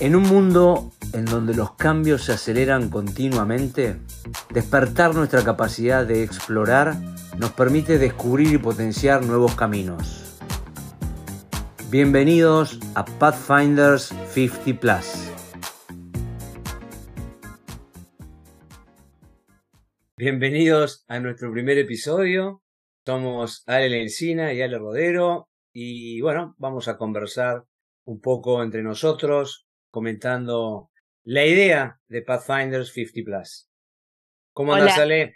En 0.00 0.14
un 0.14 0.22
mundo 0.22 0.92
en 1.12 1.24
donde 1.24 1.54
los 1.54 1.72
cambios 1.72 2.22
se 2.22 2.32
aceleran 2.32 2.88
continuamente, 2.88 3.96
despertar 4.54 5.12
nuestra 5.12 5.42
capacidad 5.42 6.06
de 6.06 6.22
explorar 6.22 6.94
nos 7.36 7.50
permite 7.50 7.98
descubrir 7.98 8.52
y 8.52 8.58
potenciar 8.58 9.24
nuevos 9.24 9.56
caminos. 9.56 10.38
Bienvenidos 11.90 12.78
a 12.94 13.04
Pathfinders 13.04 14.14
50 14.34 14.80
Plus. 14.80 15.32
Bienvenidos 20.16 21.04
a 21.08 21.18
nuestro 21.18 21.50
primer 21.50 21.76
episodio. 21.76 22.62
Somos 23.04 23.64
Ale 23.66 23.88
Lencina 23.88 24.52
y 24.52 24.62
Ale 24.62 24.78
Rodero 24.78 25.48
y 25.72 26.20
bueno, 26.20 26.54
vamos 26.56 26.86
a 26.86 26.96
conversar 26.96 27.64
un 28.04 28.20
poco 28.20 28.62
entre 28.62 28.84
nosotros 28.84 29.67
comentando 29.90 30.90
la 31.24 31.44
idea 31.44 32.00
de 32.08 32.22
Pathfinders 32.22 32.92
50 32.92 33.20
Plus. 33.24 33.68
¿Cómo 34.54 34.74
andas, 34.74 34.98
Ale? 34.98 35.34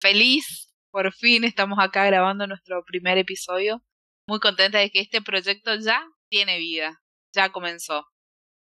Feliz, 0.00 0.72
por 0.90 1.12
fin 1.12 1.44
estamos 1.44 1.78
acá 1.80 2.06
grabando 2.06 2.46
nuestro 2.46 2.82
primer 2.84 3.18
episodio. 3.18 3.82
Muy 4.28 4.40
contenta 4.40 4.78
de 4.78 4.90
que 4.90 5.00
este 5.00 5.22
proyecto 5.22 5.74
ya 5.76 6.02
tiene 6.28 6.58
vida, 6.58 7.00
ya 7.34 7.50
comenzó. 7.50 8.04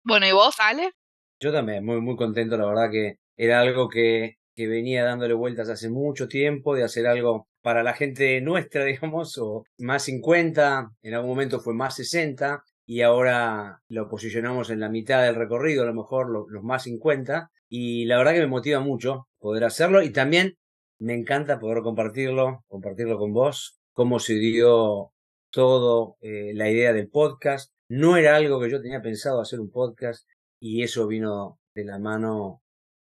Bueno, 0.05 0.27
¿y 0.27 0.33
vos, 0.33 0.57
Ale? 0.59 0.93
Yo 1.41 1.53
también, 1.53 1.85
muy, 1.85 2.01
muy 2.01 2.17
contento, 2.17 2.57
la 2.57 2.67
verdad 2.67 2.91
que 2.91 3.17
era 3.37 3.61
algo 3.61 3.89
que, 3.89 4.37
que 4.55 4.67
venía 4.67 5.05
dándole 5.05 5.35
vueltas 5.35 5.69
hace 5.69 5.91
mucho 5.91 6.29
tiempo, 6.29 6.75
de 6.75 6.85
hacer 6.85 7.07
algo 7.07 7.49
para 7.63 7.83
la 7.83 7.95
gente 7.95 8.41
nuestra, 8.41 8.85
digamos, 8.85 9.37
o 9.39 9.65
más 9.79 10.05
50, 10.05 10.91
en 11.03 11.15
algún 11.15 11.31
momento 11.31 11.61
fue 11.61 11.75
más 11.75 11.97
60, 11.97 12.63
y 12.87 13.03
ahora 13.03 13.83
lo 13.89 14.09
posicionamos 14.09 14.71
en 14.71 14.81
la 14.81 14.89
mitad 14.89 15.25
del 15.25 15.35
recorrido, 15.35 15.83
a 15.83 15.87
lo 15.87 15.95
mejor 15.95 16.31
los, 16.31 16.63
más 16.63 16.85
50, 16.85 17.51
y 17.69 18.05
la 18.05 18.17
verdad 18.17 18.33
que 18.33 18.41
me 18.41 18.47
motiva 18.47 18.81
mucho 18.81 19.27
poder 19.39 19.65
hacerlo 19.65 20.03
y 20.03 20.11
también 20.11 20.57
me 20.99 21.15
encanta 21.15 21.59
poder 21.59 21.83
compartirlo, 21.83 22.65
compartirlo 22.69 23.19
con 23.19 23.33
vos, 23.33 23.81
cómo 23.93 24.21
se 24.21 24.35
dio 24.35 25.13
todo 25.51 26.17
eh, 26.21 26.53
la 26.55 26.71
idea 26.71 26.93
del 26.93 27.09
podcast. 27.09 27.73
No 27.89 28.17
era 28.17 28.37
algo 28.37 28.61
que 28.61 28.71
yo 28.71 28.81
tenía 28.81 29.03
pensado 29.03 29.41
hacer 29.41 29.61
un 29.61 29.71
podcast 29.71 30.27
y 30.61 30.83
eso 30.83 31.07
vino 31.09 31.59
de 31.75 31.85
la 31.85 31.99
mano 31.99 32.63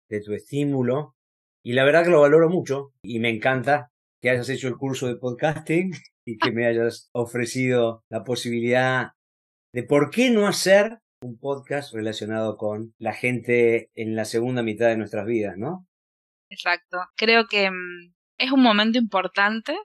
de 0.08 0.20
tu 0.22 0.33
estímulo 0.33 1.14
y 1.62 1.72
la 1.72 1.84
verdad 1.84 2.05
que 2.05 2.11
lo 2.11 2.22
valoro 2.22 2.48
mucho 2.48 2.92
y 3.02 3.19
me 3.19 3.28
encanta 3.28 3.91
que 4.20 4.30
hayas 4.30 4.48
hecho 4.48 4.69
el 4.69 4.77
curso 4.77 5.06
de 5.06 5.16
podcasting 5.16 5.92
y 6.24 6.39
que 6.39 6.52
me 6.52 6.66
hayas 6.66 7.11
ofrecido 7.12 8.05
la 8.08 8.24
posibilidad 8.24 9.12
de 9.72 9.83
por 9.83 10.11
qué 10.11 10.30
no 10.30 10.47
hacer 10.47 10.98
un 11.20 11.38
podcast 11.38 11.92
relacionado 11.92 12.56
con 12.56 12.94
la 12.98 13.12
gente 13.12 13.91
en 13.94 14.14
la 14.14 14.24
segunda 14.24 14.62
mitad 14.62 14.88
de 14.88 14.97
nuestras 14.97 15.27
vidas, 15.27 15.56
¿no? 15.56 15.86
Exacto. 16.50 16.98
Creo 17.16 17.47
que 17.47 17.70
mm, 17.70 18.14
es 18.39 18.52
un 18.52 18.62
momento 18.62 18.98
importante 18.98 19.77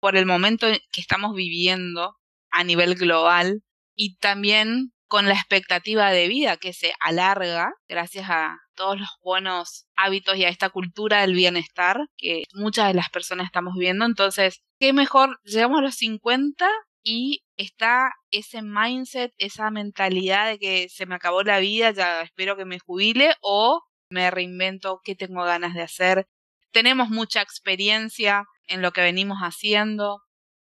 por 0.00 0.16
el 0.16 0.26
momento 0.26 0.66
que 0.92 1.00
estamos 1.00 1.34
viviendo 1.34 2.16
a 2.50 2.64
nivel 2.64 2.94
global 2.94 3.62
y 3.96 4.16
también 4.16 4.92
con 5.08 5.26
la 5.26 5.34
expectativa 5.34 6.10
de 6.10 6.28
vida 6.28 6.56
que 6.56 6.72
se 6.72 6.92
alarga 7.00 7.72
gracias 7.86 8.30
a 8.30 8.56
todos 8.74 8.98
los 8.98 9.10
buenos 9.22 9.86
hábitos 9.94 10.36
y 10.36 10.44
a 10.44 10.48
esta 10.48 10.70
cultura 10.70 11.20
del 11.20 11.34
bienestar 11.34 12.00
que 12.16 12.44
muchas 12.54 12.88
de 12.88 12.94
las 12.94 13.10
personas 13.10 13.46
estamos 13.46 13.74
viviendo. 13.74 14.06
Entonces, 14.06 14.62
qué 14.80 14.92
mejor, 14.92 15.38
llegamos 15.44 15.80
a 15.80 15.82
los 15.82 15.96
50 15.96 16.66
y 17.04 17.42
está 17.62 18.12
ese 18.30 18.62
mindset, 18.62 19.32
esa 19.38 19.70
mentalidad 19.70 20.48
de 20.48 20.58
que 20.58 20.88
se 20.88 21.06
me 21.06 21.14
acabó 21.14 21.42
la 21.42 21.58
vida, 21.58 21.90
ya 21.90 22.22
espero 22.22 22.56
que 22.56 22.64
me 22.64 22.78
jubile 22.78 23.34
o 23.40 23.82
me 24.10 24.30
reinvento 24.30 25.00
qué 25.04 25.14
tengo 25.14 25.44
ganas 25.44 25.74
de 25.74 25.82
hacer. 25.82 26.26
Tenemos 26.72 27.08
mucha 27.08 27.42
experiencia 27.42 28.44
en 28.66 28.82
lo 28.82 28.92
que 28.92 29.00
venimos 29.00 29.38
haciendo. 29.38 30.22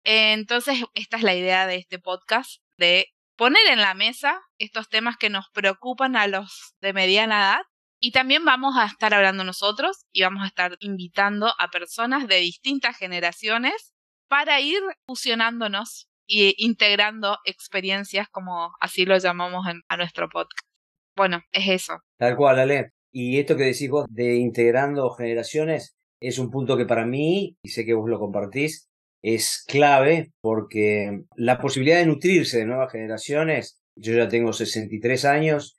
Entonces, 0.04 0.84
esta 0.94 1.16
es 1.16 1.22
la 1.22 1.34
idea 1.34 1.66
de 1.66 1.76
este 1.76 1.98
podcast, 1.98 2.62
de 2.76 3.08
poner 3.36 3.66
en 3.68 3.80
la 3.80 3.94
mesa 3.94 4.40
estos 4.58 4.88
temas 4.88 5.16
que 5.16 5.30
nos 5.30 5.48
preocupan 5.50 6.16
a 6.16 6.26
los 6.26 6.74
de 6.80 6.92
mediana 6.92 7.40
edad. 7.40 7.62
Y 7.98 8.10
también 8.10 8.44
vamos 8.44 8.76
a 8.76 8.86
estar 8.86 9.14
hablando 9.14 9.44
nosotros 9.44 10.06
y 10.10 10.22
vamos 10.22 10.42
a 10.42 10.48
estar 10.48 10.76
invitando 10.80 11.52
a 11.58 11.68
personas 11.68 12.26
de 12.26 12.36
distintas 12.36 12.96
generaciones 12.96 13.94
para 14.28 14.60
ir 14.60 14.80
fusionándonos 15.06 16.08
y 16.32 16.54
integrando 16.64 17.36
experiencias 17.44 18.26
como 18.30 18.72
así 18.80 19.04
lo 19.04 19.18
llamamos 19.18 19.66
en, 19.68 19.82
a 19.88 19.98
nuestro 19.98 20.30
podcast. 20.30 20.66
Bueno, 21.14 21.42
es 21.52 21.68
eso. 21.68 21.98
Tal 22.18 22.36
cual, 22.36 22.58
Ale. 22.58 22.92
Y 23.12 23.38
esto 23.38 23.54
que 23.54 23.64
decís 23.64 23.90
vos 23.90 24.06
de 24.08 24.36
integrando 24.36 25.10
generaciones 25.10 25.94
es 26.20 26.38
un 26.38 26.50
punto 26.50 26.78
que 26.78 26.86
para 26.86 27.04
mí, 27.04 27.58
y 27.62 27.68
sé 27.68 27.84
que 27.84 27.92
vos 27.92 28.08
lo 28.08 28.18
compartís, 28.18 28.88
es 29.22 29.62
clave 29.68 30.32
porque 30.40 31.20
la 31.36 31.60
posibilidad 31.60 31.98
de 31.98 32.06
nutrirse 32.06 32.58
de 32.58 32.66
nuevas 32.66 32.90
generaciones, 32.90 33.78
yo 33.94 34.14
ya 34.14 34.28
tengo 34.28 34.54
63 34.54 35.26
años 35.26 35.76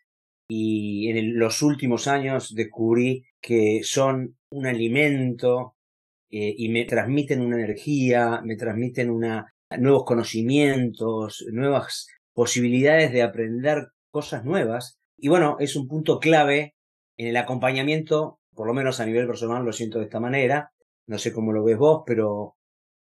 y 0.47 1.09
en 1.09 1.39
los 1.39 1.63
últimos 1.63 2.07
años 2.07 2.53
descubrí 2.53 3.25
que 3.41 3.81
son 3.83 4.37
un 4.51 4.67
alimento 4.67 5.75
eh, 6.29 6.53
y 6.55 6.69
me 6.69 6.85
transmiten 6.85 7.41
una 7.41 7.55
energía, 7.55 8.41
me 8.43 8.55
transmiten 8.55 9.09
una 9.09 9.51
nuevos 9.77 10.05
conocimientos, 10.05 11.45
nuevas 11.51 12.07
posibilidades 12.33 13.11
de 13.11 13.23
aprender 13.23 13.87
cosas 14.11 14.43
nuevas. 14.43 14.99
Y 15.17 15.29
bueno, 15.29 15.57
es 15.59 15.75
un 15.75 15.87
punto 15.87 16.19
clave 16.19 16.75
en 17.17 17.27
el 17.27 17.37
acompañamiento, 17.37 18.39
por 18.53 18.67
lo 18.67 18.73
menos 18.73 18.99
a 18.99 19.05
nivel 19.05 19.27
personal 19.27 19.63
lo 19.63 19.73
siento 19.73 19.99
de 19.99 20.05
esta 20.05 20.19
manera, 20.19 20.71
no 21.07 21.17
sé 21.17 21.33
cómo 21.33 21.51
lo 21.51 21.63
ves 21.63 21.77
vos, 21.77 22.03
pero 22.05 22.55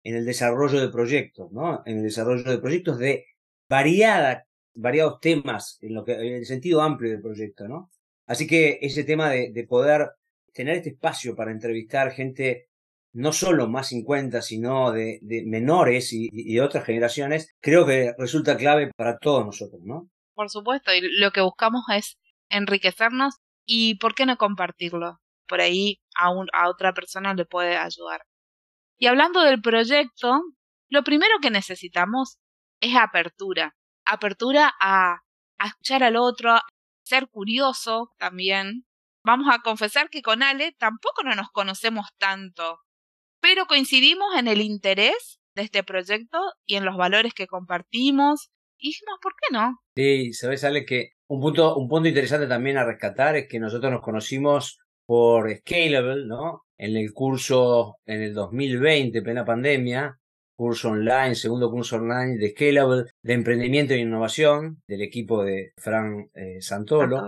en 0.02 0.14
el 0.14 0.24
desarrollo 0.24 0.80
de 0.80 0.88
proyectos, 0.88 1.50
¿no? 1.52 1.82
En 1.84 1.98
el 1.98 2.02
desarrollo 2.02 2.50
de 2.50 2.58
proyectos 2.58 2.98
de 2.98 3.26
variada, 3.68 4.46
variados 4.74 5.20
temas, 5.20 5.78
en, 5.82 5.94
lo 5.94 6.04
que, 6.04 6.12
en 6.12 6.34
el 6.34 6.46
sentido 6.46 6.80
amplio 6.82 7.10
del 7.10 7.20
proyecto, 7.20 7.68
¿no? 7.68 7.90
Así 8.26 8.46
que 8.46 8.78
ese 8.80 9.04
tema 9.04 9.30
de, 9.30 9.52
de 9.52 9.64
poder 9.66 10.10
tener 10.52 10.76
este 10.76 10.90
espacio 10.90 11.34
para 11.34 11.50
entrevistar 11.50 12.12
gente 12.12 12.67
no 13.12 13.32
solo 13.32 13.68
más 13.68 13.88
50, 13.88 14.42
sino 14.42 14.92
de, 14.92 15.20
menores 15.46 16.12
y, 16.12 16.28
de 16.30 16.60
otras 16.60 16.84
generaciones, 16.84 17.54
creo 17.60 17.86
que 17.86 18.12
resulta 18.18 18.56
clave 18.56 18.90
para 18.96 19.18
todos 19.18 19.44
nosotros, 19.44 19.80
¿no? 19.84 20.08
Por 20.34 20.50
supuesto, 20.50 20.92
y 20.94 21.00
lo 21.18 21.32
que 21.32 21.40
buscamos 21.40 21.84
es 21.94 22.18
enriquecernos 22.48 23.36
y 23.66 23.96
¿por 23.98 24.14
qué 24.14 24.26
no 24.26 24.36
compartirlo? 24.36 25.18
Por 25.46 25.60
ahí 25.60 26.00
a, 26.16 26.28
a 26.52 26.68
otra 26.68 26.92
persona 26.92 27.34
le 27.34 27.44
puede 27.44 27.76
ayudar. 27.76 28.22
Y 28.98 29.06
hablando 29.06 29.42
del 29.42 29.60
proyecto, 29.60 30.40
lo 30.88 31.02
primero 31.02 31.38
que 31.40 31.50
necesitamos 31.50 32.38
es 32.80 32.94
apertura. 32.94 33.74
Apertura 34.04 34.72
a, 34.80 35.18
a 35.58 35.66
escuchar 35.66 36.02
al 36.02 36.16
otro, 36.16 36.52
a 36.52 36.62
ser 37.02 37.28
curioso 37.28 38.12
también. 38.18 38.84
Vamos 39.24 39.48
a 39.52 39.58
confesar 39.60 40.08
que 40.08 40.22
con 40.22 40.42
Ale 40.42 40.72
tampoco 40.78 41.22
no 41.22 41.34
nos 41.34 41.50
conocemos 41.50 42.06
tanto 42.18 42.80
pero 43.48 43.64
coincidimos 43.64 44.28
en 44.38 44.46
el 44.46 44.60
interés 44.60 45.40
de 45.56 45.62
este 45.62 45.82
proyecto 45.82 46.38
y 46.66 46.74
en 46.74 46.84
los 46.84 46.98
valores 46.98 47.32
que 47.32 47.46
compartimos. 47.46 48.50
Y 48.76 48.88
dijimos, 48.88 49.18
¿por 49.22 49.32
qué 49.32 49.54
no? 49.54 49.80
Sí, 49.96 50.34
sabes, 50.34 50.64
Ale, 50.64 50.84
que 50.84 51.12
un 51.28 51.40
punto, 51.40 51.74
un 51.76 51.88
punto 51.88 52.10
interesante 52.10 52.46
también 52.46 52.76
a 52.76 52.84
rescatar 52.84 53.36
es 53.36 53.48
que 53.48 53.58
nosotros 53.58 53.90
nos 53.90 54.02
conocimos 54.02 54.78
por 55.06 55.50
Scalable, 55.50 56.26
¿no? 56.26 56.64
En 56.76 56.94
el 56.94 57.14
curso 57.14 57.96
en 58.04 58.20
el 58.20 58.34
2020, 58.34 59.22
plena 59.22 59.46
pandemia, 59.46 60.18
curso 60.54 60.90
online, 60.90 61.34
segundo 61.34 61.70
curso 61.70 61.96
online 61.96 62.36
de 62.36 62.50
Scalable, 62.50 63.04
de 63.22 63.32
emprendimiento 63.32 63.94
e 63.94 64.00
innovación, 64.00 64.82
del 64.86 65.00
equipo 65.00 65.42
de 65.42 65.72
Fran 65.78 66.28
eh, 66.34 66.60
Santolo. 66.60 67.24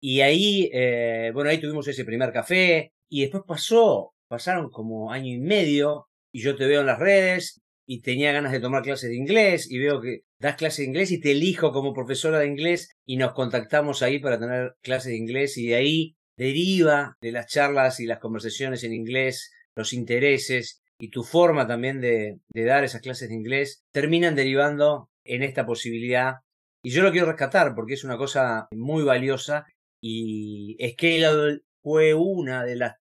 Y 0.00 0.22
ahí, 0.22 0.68
eh, 0.72 1.30
bueno, 1.32 1.50
ahí 1.50 1.60
tuvimos 1.60 1.86
ese 1.86 2.04
primer 2.04 2.32
café 2.32 2.92
y 3.08 3.20
después 3.20 3.44
pasó 3.46 4.12
pasaron 4.32 4.70
como 4.70 5.12
año 5.12 5.30
y 5.30 5.38
medio 5.38 6.08
y 6.32 6.40
yo 6.40 6.56
te 6.56 6.66
veo 6.66 6.80
en 6.80 6.86
las 6.86 6.98
redes 6.98 7.60
y 7.86 8.00
tenía 8.00 8.32
ganas 8.32 8.52
de 8.52 8.60
tomar 8.60 8.82
clases 8.82 9.10
de 9.10 9.16
inglés 9.16 9.70
y 9.70 9.78
veo 9.78 10.00
que 10.00 10.20
das 10.38 10.56
clases 10.56 10.78
de 10.78 10.84
inglés 10.84 11.10
y 11.10 11.20
te 11.20 11.32
elijo 11.32 11.70
como 11.70 11.92
profesora 11.92 12.38
de 12.38 12.46
inglés 12.46 12.88
y 13.04 13.18
nos 13.18 13.34
contactamos 13.34 14.00
ahí 14.00 14.20
para 14.20 14.40
tener 14.40 14.74
clases 14.80 15.10
de 15.10 15.18
inglés 15.18 15.58
y 15.58 15.66
de 15.66 15.74
ahí 15.74 16.16
deriva 16.38 17.14
de 17.20 17.30
las 17.30 17.46
charlas 17.46 18.00
y 18.00 18.06
las 18.06 18.20
conversaciones 18.20 18.82
en 18.84 18.94
inglés, 18.94 19.52
los 19.76 19.92
intereses 19.92 20.80
y 20.98 21.10
tu 21.10 21.24
forma 21.24 21.66
también 21.66 22.00
de, 22.00 22.38
dar 22.54 22.84
esas 22.84 23.02
clases 23.02 23.28
de 23.28 23.34
inglés 23.34 23.82
terminan 23.92 24.34
derivando 24.34 25.10
en 25.24 25.42
esta 25.42 25.66
posibilidad. 25.66 26.36
Y 26.82 26.88
yo 26.88 27.02
lo 27.02 27.12
quiero 27.12 27.26
rescatar 27.26 27.74
porque 27.74 27.92
es 27.94 28.04
una 28.04 28.16
cosa 28.16 28.66
muy 28.74 29.04
valiosa 29.04 29.66
y 30.00 30.78
Scalable 30.94 31.60
fue 31.82 32.14
una 32.14 32.64
de 32.64 32.76
las 32.76 33.01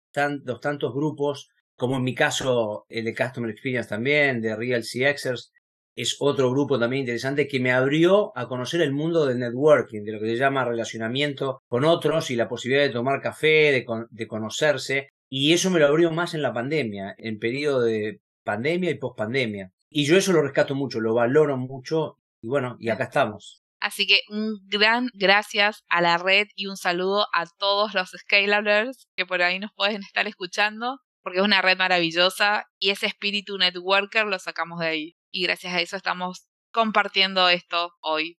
los 0.44 0.60
tantos 0.60 0.94
grupos, 0.94 1.50
como 1.76 1.98
en 1.98 2.04
mi 2.04 2.16
caso 2.16 2.86
el 2.90 3.06
de 3.06 3.16
Customer 3.16 3.50
Experience 3.50 3.90
también, 3.90 4.42
de 4.42 4.56
Real 4.56 4.84
CXers, 4.84 5.52
es 5.96 6.18
otro 6.20 6.50
grupo 6.52 6.80
también 6.80 7.02
interesante 7.02 7.48
que 7.48 7.60
me 7.60 7.72
abrió 7.72 8.36
a 8.36 8.48
conocer 8.48 8.82
el 8.82 8.94
mundo 8.94 9.26
del 9.26 9.40
networking, 9.40 10.04
de 10.04 10.12
lo 10.14 10.20
que 10.20 10.28
se 10.28 10.38
llama 10.38 10.66
relacionamiento 10.66 11.62
con 11.68 11.86
otros 11.86 12.32
y 12.32 12.36
la 12.36 12.50
posibilidad 12.50 12.84
de 12.84 12.94
tomar 12.94 13.22
café, 13.22 13.72
de, 13.72 13.86
de 14.10 14.28
conocerse. 14.28 15.10
Y 15.30 15.54
eso 15.54 15.70
me 15.70 15.80
lo 15.80 15.88
abrió 15.88 16.12
más 16.12 16.34
en 16.34 16.42
la 16.42 16.54
pandemia, 16.54 17.16
en 17.18 17.40
periodo 17.40 17.82
de 17.82 18.22
pandemia 18.44 18.90
y 18.92 18.96
pospandemia. 18.96 19.72
Y 19.90 20.06
yo 20.06 20.18
eso 20.18 20.34
lo 20.34 20.42
rescato 20.42 20.74
mucho, 20.74 21.00
lo 21.00 21.14
valoro 21.14 21.58
mucho 21.58 22.18
y 22.42 22.48
bueno, 22.48 22.76
y 22.80 22.90
acá 22.90 23.06
estamos. 23.06 23.63
Así 23.84 24.08
que 24.08 24.22
un 24.30 24.62
gran 24.70 25.10
gracias 25.14 25.84
a 25.90 26.00
la 26.00 26.18
red 26.18 26.48
y 26.56 26.68
un 26.68 26.78
saludo 26.78 27.28
a 27.34 27.46
todos 27.58 27.94
los 27.94 28.12
Scalers 28.12 29.10
que 29.18 29.26
por 29.26 29.42
ahí 29.42 29.60
nos 29.60 29.74
pueden 29.74 30.04
estar 30.04 30.26
escuchando, 30.26 31.02
porque 31.22 31.40
es 31.40 31.44
una 31.44 31.62
red 31.62 31.78
maravillosa 31.78 32.66
y 32.80 32.92
ese 32.92 33.08
espíritu 33.08 33.58
networker 33.58 34.26
lo 34.26 34.40
sacamos 34.40 34.80
de 34.80 34.88
ahí. 34.88 35.18
Y 35.34 35.44
gracias 35.44 35.74
a 35.74 35.82
eso 35.82 35.98
estamos 35.98 36.48
compartiendo 36.72 37.50
esto 37.50 37.92
hoy. 38.00 38.38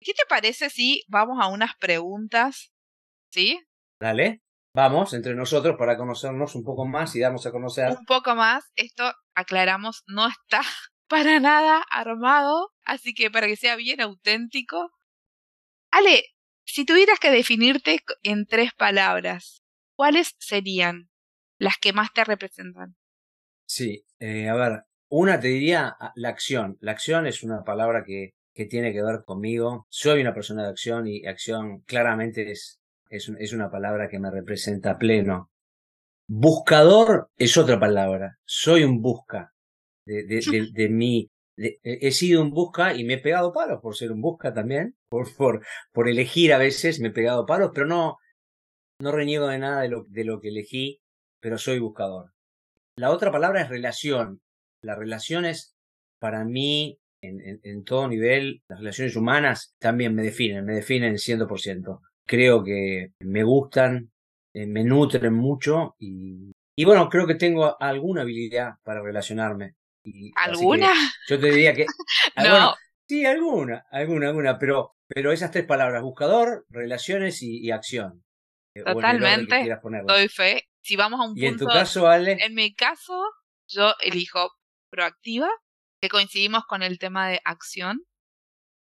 ¿Qué 0.00 0.12
te 0.12 0.22
parece 0.28 0.70
si 0.70 1.02
vamos 1.08 1.38
a 1.40 1.48
unas 1.48 1.74
preguntas? 1.80 2.72
¿Sí? 3.32 3.60
Dale, 4.00 4.42
vamos 4.76 5.12
entre 5.12 5.34
nosotros 5.34 5.74
para 5.76 5.96
conocernos 5.96 6.54
un 6.54 6.62
poco 6.62 6.86
más 6.86 7.16
y 7.16 7.20
darnos 7.20 7.44
a 7.46 7.50
conocer. 7.50 7.96
Un 7.98 8.06
poco 8.06 8.36
más, 8.36 8.70
esto 8.76 9.12
aclaramos, 9.34 10.04
no 10.06 10.28
está 10.28 10.60
para 11.08 11.40
nada 11.40 11.82
armado, 11.90 12.72
así 12.84 13.14
que 13.14 13.30
para 13.30 13.46
que 13.46 13.56
sea 13.56 13.76
bien 13.76 14.00
auténtico. 14.00 14.92
Ale, 15.90 16.24
si 16.64 16.84
tuvieras 16.84 17.18
que 17.18 17.30
definirte 17.30 18.00
en 18.22 18.46
tres 18.46 18.72
palabras, 18.74 19.62
¿cuáles 19.96 20.34
serían 20.38 21.10
las 21.58 21.78
que 21.78 21.92
más 21.92 22.12
te 22.12 22.24
representan? 22.24 22.96
Sí, 23.66 24.04
eh, 24.20 24.48
a 24.48 24.54
ver, 24.54 24.82
una 25.08 25.40
te 25.40 25.48
diría 25.48 25.96
ah, 25.98 26.12
la 26.14 26.28
acción. 26.28 26.76
La 26.80 26.92
acción 26.92 27.26
es 27.26 27.42
una 27.42 27.64
palabra 27.64 28.04
que, 28.04 28.34
que 28.54 28.66
tiene 28.66 28.92
que 28.92 29.02
ver 29.02 29.24
conmigo. 29.24 29.86
Soy 29.88 30.20
una 30.20 30.34
persona 30.34 30.64
de 30.64 30.70
acción 30.70 31.06
y 31.06 31.26
acción 31.26 31.80
claramente 31.80 32.50
es, 32.50 32.80
es, 33.08 33.30
es 33.38 33.52
una 33.52 33.70
palabra 33.70 34.08
que 34.08 34.18
me 34.18 34.30
representa 34.30 34.98
pleno. 34.98 35.50
Buscador 36.26 37.30
es 37.38 37.56
otra 37.56 37.80
palabra. 37.80 38.38
Soy 38.44 38.84
un 38.84 39.00
busca 39.00 39.54
de, 40.08 40.24
de, 40.24 40.68
de, 40.72 40.88
mí. 40.88 41.28
he 41.56 42.10
sido 42.12 42.42
un 42.42 42.50
busca 42.50 42.94
y 42.94 43.04
me 43.04 43.14
he 43.14 43.18
pegado 43.18 43.52
palos 43.52 43.80
por 43.82 43.96
ser 43.96 44.12
un 44.12 44.20
busca 44.20 44.54
también, 44.54 44.94
por, 45.08 45.34
por, 45.36 45.64
por 45.92 46.08
elegir 46.08 46.52
a 46.52 46.58
veces 46.58 47.00
me 47.00 47.08
he 47.08 47.12
pegado 47.12 47.46
palos, 47.46 47.72
pero 47.74 47.86
no, 47.86 48.16
no 49.00 49.12
reniego 49.12 49.48
de 49.48 49.58
nada 49.58 49.82
de 49.82 49.88
lo, 49.88 50.04
de 50.08 50.24
lo 50.24 50.40
que 50.40 50.48
elegí, 50.48 51.00
pero 51.40 51.58
soy 51.58 51.78
buscador. 51.78 52.32
La 52.96 53.10
otra 53.10 53.30
palabra 53.30 53.62
es 53.62 53.68
relación. 53.68 54.40
Las 54.82 54.98
relaciones, 54.98 55.74
para 56.20 56.44
mí, 56.44 56.98
en, 57.22 57.40
en, 57.40 57.60
en 57.62 57.84
todo 57.84 58.08
nivel, 58.08 58.62
las 58.68 58.80
relaciones 58.80 59.16
humanas 59.16 59.74
también 59.78 60.14
me 60.14 60.22
definen, 60.22 60.64
me 60.64 60.74
definen 60.74 61.14
100%. 61.14 62.00
Creo 62.26 62.64
que 62.64 63.12
me 63.20 63.44
gustan, 63.44 64.10
eh, 64.54 64.66
me 64.66 64.84
nutren 64.84 65.34
mucho 65.34 65.94
y, 65.98 66.52
y 66.76 66.84
bueno, 66.84 67.08
creo 67.08 67.26
que 67.26 67.34
tengo 67.34 67.80
alguna 67.80 68.22
habilidad 68.22 68.74
para 68.84 69.02
relacionarme. 69.02 69.74
¿Alguna? 70.36 70.92
Yo 71.28 71.38
te 71.38 71.50
diría 71.50 71.74
que. 71.74 71.86
no. 72.36 72.74
sí, 73.06 73.24
alguna, 73.24 73.86
alguna, 73.90 74.28
alguna, 74.28 74.58
pero, 74.58 74.96
pero 75.06 75.32
esas 75.32 75.50
tres 75.50 75.64
palabras, 75.64 76.02
buscador, 76.02 76.66
relaciones 76.68 77.42
y, 77.42 77.70
acción. 77.70 78.24
Eh, 78.74 78.82
Totalmente. 78.84 79.68
Doy 80.06 80.28
fe. 80.28 80.68
Si 80.82 80.96
vamos 80.96 81.20
a 81.20 81.24
un 81.24 81.36
¿Y 81.36 81.46
en 81.46 81.58
tu 81.58 81.66
caso, 81.66 82.08
Ale? 82.08 82.38
En 82.40 82.54
mi 82.54 82.74
caso, 82.74 83.22
yo 83.66 83.92
elijo 84.00 84.50
proactiva, 84.90 85.48
que 86.00 86.08
coincidimos 86.08 86.64
con 86.66 86.82
el 86.82 86.98
tema 86.98 87.28
de 87.28 87.40
acción. 87.44 88.04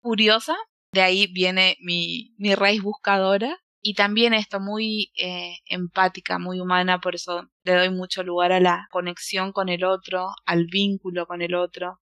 Curiosa, 0.01 0.55
de 0.93 1.01
ahí 1.01 1.27
viene 1.27 1.77
mi, 1.81 2.33
mi 2.37 2.55
raíz 2.55 2.81
buscadora 2.81 3.59
y 3.81 3.93
también 3.93 4.33
esto 4.33 4.59
muy 4.59 5.11
eh, 5.17 5.57
empática, 5.65 6.39
muy 6.39 6.59
humana, 6.59 6.99
por 6.99 7.15
eso 7.15 7.49
le 7.63 7.73
doy 7.75 7.89
mucho 7.89 8.23
lugar 8.23 8.51
a 8.51 8.59
la 8.59 8.87
conexión 8.91 9.51
con 9.51 9.69
el 9.69 9.83
otro, 9.85 10.29
al 10.45 10.65
vínculo 10.65 11.25
con 11.27 11.41
el 11.41 11.55
otro. 11.55 11.99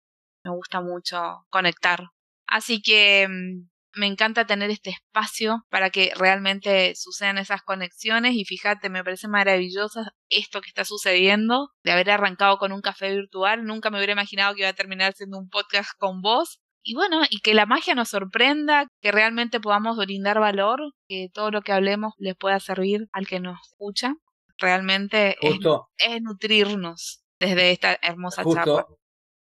Me 0.43 0.51
gusta 0.51 0.81
mucho 0.81 1.45
conectar. 1.49 2.09
Así 2.47 2.81
que 2.81 3.27
mm, 3.27 3.67
me 3.95 4.07
encanta 4.07 4.45
tener 4.45 4.69
este 4.71 4.91
espacio 4.91 5.65
para 5.69 5.89
que 5.89 6.11
realmente 6.15 6.95
sucedan 6.95 7.37
esas 7.37 7.61
conexiones 7.63 8.33
y 8.35 8.45
fíjate, 8.45 8.89
me 8.89 9.03
parece 9.03 9.27
maravilloso 9.27 10.01
esto 10.29 10.61
que 10.61 10.69
está 10.69 10.85
sucediendo, 10.85 11.69
de 11.83 11.91
haber 11.91 12.11
arrancado 12.11 12.57
con 12.57 12.71
un 12.71 12.81
café 12.81 13.15
virtual, 13.15 13.65
nunca 13.65 13.89
me 13.89 13.97
hubiera 13.97 14.13
imaginado 14.13 14.55
que 14.55 14.61
iba 14.61 14.69
a 14.69 14.73
terminar 14.73 15.13
siendo 15.13 15.37
un 15.37 15.49
podcast 15.49 15.91
con 15.97 16.21
vos 16.21 16.59
y 16.83 16.95
bueno, 16.95 17.21
y 17.29 17.39
que 17.39 17.53
la 17.53 17.65
magia 17.65 17.95
nos 17.95 18.09
sorprenda, 18.09 18.87
que 19.01 19.11
realmente 19.11 19.59
podamos 19.59 19.97
brindar 19.97 20.39
valor, 20.39 20.93
que 21.07 21.29
todo 21.33 21.49
lo 21.49 21.61
que 21.61 21.71
hablemos 21.71 22.13
le 22.17 22.35
pueda 22.35 22.59
servir 22.59 23.07
al 23.13 23.25
que 23.25 23.39
nos 23.39 23.59
escucha. 23.67 24.15
Realmente 24.57 25.37
es, 25.41 26.21
nutrirnos 26.21 27.23
desde 27.39 27.71
esta 27.71 27.97
hermosa 28.01 28.43
charla. 28.43 28.85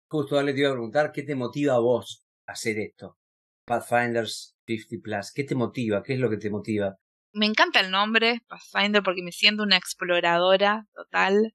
Justo, 0.07 0.37
Ale, 0.37 0.53
te 0.53 0.59
iba 0.59 0.69
a 0.69 0.73
preguntar, 0.73 1.11
¿qué 1.13 1.23
te 1.23 1.35
motiva 1.35 1.75
a 1.75 1.79
vos 1.79 2.25
a 2.45 2.51
hacer 2.51 2.77
esto? 2.79 3.17
Pathfinders 3.65 4.57
50 4.65 5.01
Plus, 5.01 5.31
¿qué 5.33 5.45
te 5.45 5.55
motiva? 5.55 6.03
¿Qué 6.03 6.13
es 6.13 6.19
lo 6.19 6.29
que 6.29 6.37
te 6.37 6.49
motiva? 6.49 6.97
Me 7.33 7.45
encanta 7.45 7.79
el 7.79 7.91
nombre, 7.91 8.41
Pathfinder, 8.47 9.01
porque 9.03 9.23
me 9.23 9.31
siento 9.31 9.63
una 9.63 9.77
exploradora 9.77 10.85
total. 10.93 11.53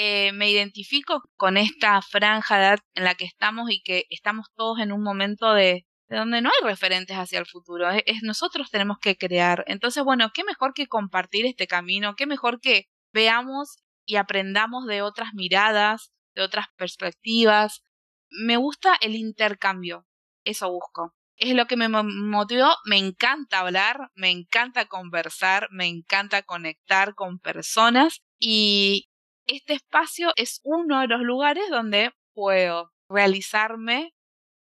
Eh, 0.00 0.30
me 0.32 0.48
identifico 0.48 1.24
con 1.36 1.56
esta 1.56 2.00
franja 2.02 2.56
de 2.56 2.62
edad 2.66 2.78
en 2.94 3.02
la 3.02 3.16
que 3.16 3.24
estamos 3.24 3.68
y 3.68 3.82
que 3.82 4.04
estamos 4.10 4.46
todos 4.54 4.78
en 4.78 4.92
un 4.92 5.02
momento 5.02 5.52
de, 5.54 5.86
de 6.08 6.16
donde 6.16 6.40
no 6.40 6.50
hay 6.50 6.68
referentes 6.68 7.16
hacia 7.16 7.40
el 7.40 7.46
futuro, 7.46 7.90
es, 7.90 8.22
nosotros 8.22 8.70
tenemos 8.70 8.98
que 9.00 9.16
crear. 9.16 9.64
Entonces, 9.66 10.04
bueno, 10.04 10.30
qué 10.32 10.44
mejor 10.44 10.72
que 10.72 10.86
compartir 10.86 11.46
este 11.46 11.66
camino, 11.66 12.14
qué 12.14 12.26
mejor 12.26 12.60
que 12.60 12.84
veamos 13.12 13.78
y 14.06 14.14
aprendamos 14.14 14.86
de 14.86 15.02
otras 15.02 15.34
miradas, 15.34 16.12
de 16.36 16.42
otras 16.42 16.66
perspectivas. 16.76 17.82
Me 18.30 18.56
gusta 18.56 18.94
el 19.00 19.16
intercambio, 19.16 20.06
eso 20.44 20.70
busco. 20.70 21.12
Es 21.38 21.56
lo 21.56 21.66
que 21.66 21.76
me 21.76 21.88
motivó, 21.88 22.70
me 22.84 22.98
encanta 22.98 23.58
hablar, 23.58 24.12
me 24.14 24.30
encanta 24.30 24.86
conversar, 24.86 25.66
me 25.72 25.86
encanta 25.86 26.42
conectar 26.42 27.16
con 27.16 27.40
personas 27.40 28.22
y, 28.38 29.08
este 29.48 29.74
espacio 29.74 30.30
es 30.36 30.60
uno 30.62 31.00
de 31.00 31.08
los 31.08 31.22
lugares 31.22 31.64
donde 31.70 32.12
puedo 32.34 32.92
realizarme, 33.08 34.14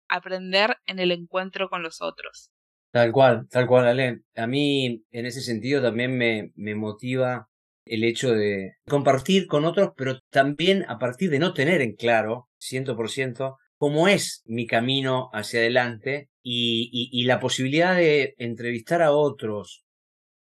aprender 0.08 0.76
en 0.86 0.98
el 0.98 1.12
encuentro 1.12 1.70
con 1.70 1.82
los 1.82 2.02
otros. 2.02 2.50
Tal 2.92 3.10
cual, 3.10 3.48
tal 3.48 3.66
cual, 3.66 3.86
Ale. 3.86 4.20
A 4.36 4.46
mí, 4.46 5.02
en 5.10 5.26
ese 5.26 5.40
sentido, 5.40 5.80
también 5.80 6.18
me, 6.18 6.74
motiva 6.74 7.48
el 7.86 8.04
hecho 8.04 8.32
de 8.32 8.74
compartir 8.86 9.46
con 9.46 9.64
otros, 9.64 9.92
pero 9.96 10.20
también 10.30 10.84
a 10.88 10.98
partir 10.98 11.30
de 11.30 11.38
no 11.38 11.54
tener 11.54 11.80
en 11.80 11.94
claro, 11.94 12.50
ciento 12.58 12.94
por 12.94 13.08
ciento, 13.08 13.56
cómo 13.78 14.08
es 14.08 14.42
mi 14.44 14.66
camino 14.66 15.30
hacia 15.32 15.60
adelante 15.60 16.28
y, 16.42 17.24
la 17.24 17.40
posibilidad 17.40 17.96
de 17.96 18.34
entrevistar 18.36 19.00
a 19.00 19.12
otros, 19.12 19.81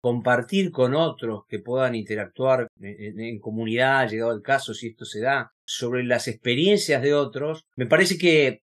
compartir 0.02 0.72
con 0.72 0.94
otros 0.94 1.44
que 1.48 1.60
puedan 1.60 1.94
interactuar 1.94 2.66
en, 2.80 3.38
comunidad, 3.38 4.08
llegado 4.08 4.32
el 4.32 4.42
caso, 4.42 4.74
si 4.74 4.88
esto 4.88 5.04
se 5.04 5.20
da, 5.20 5.52
sobre 5.64 6.02
las 6.02 6.26
experiencias 6.26 7.02
de 7.02 7.14
otros, 7.14 7.64
me 7.76 7.86
parece 7.86 8.18
que 8.18 8.62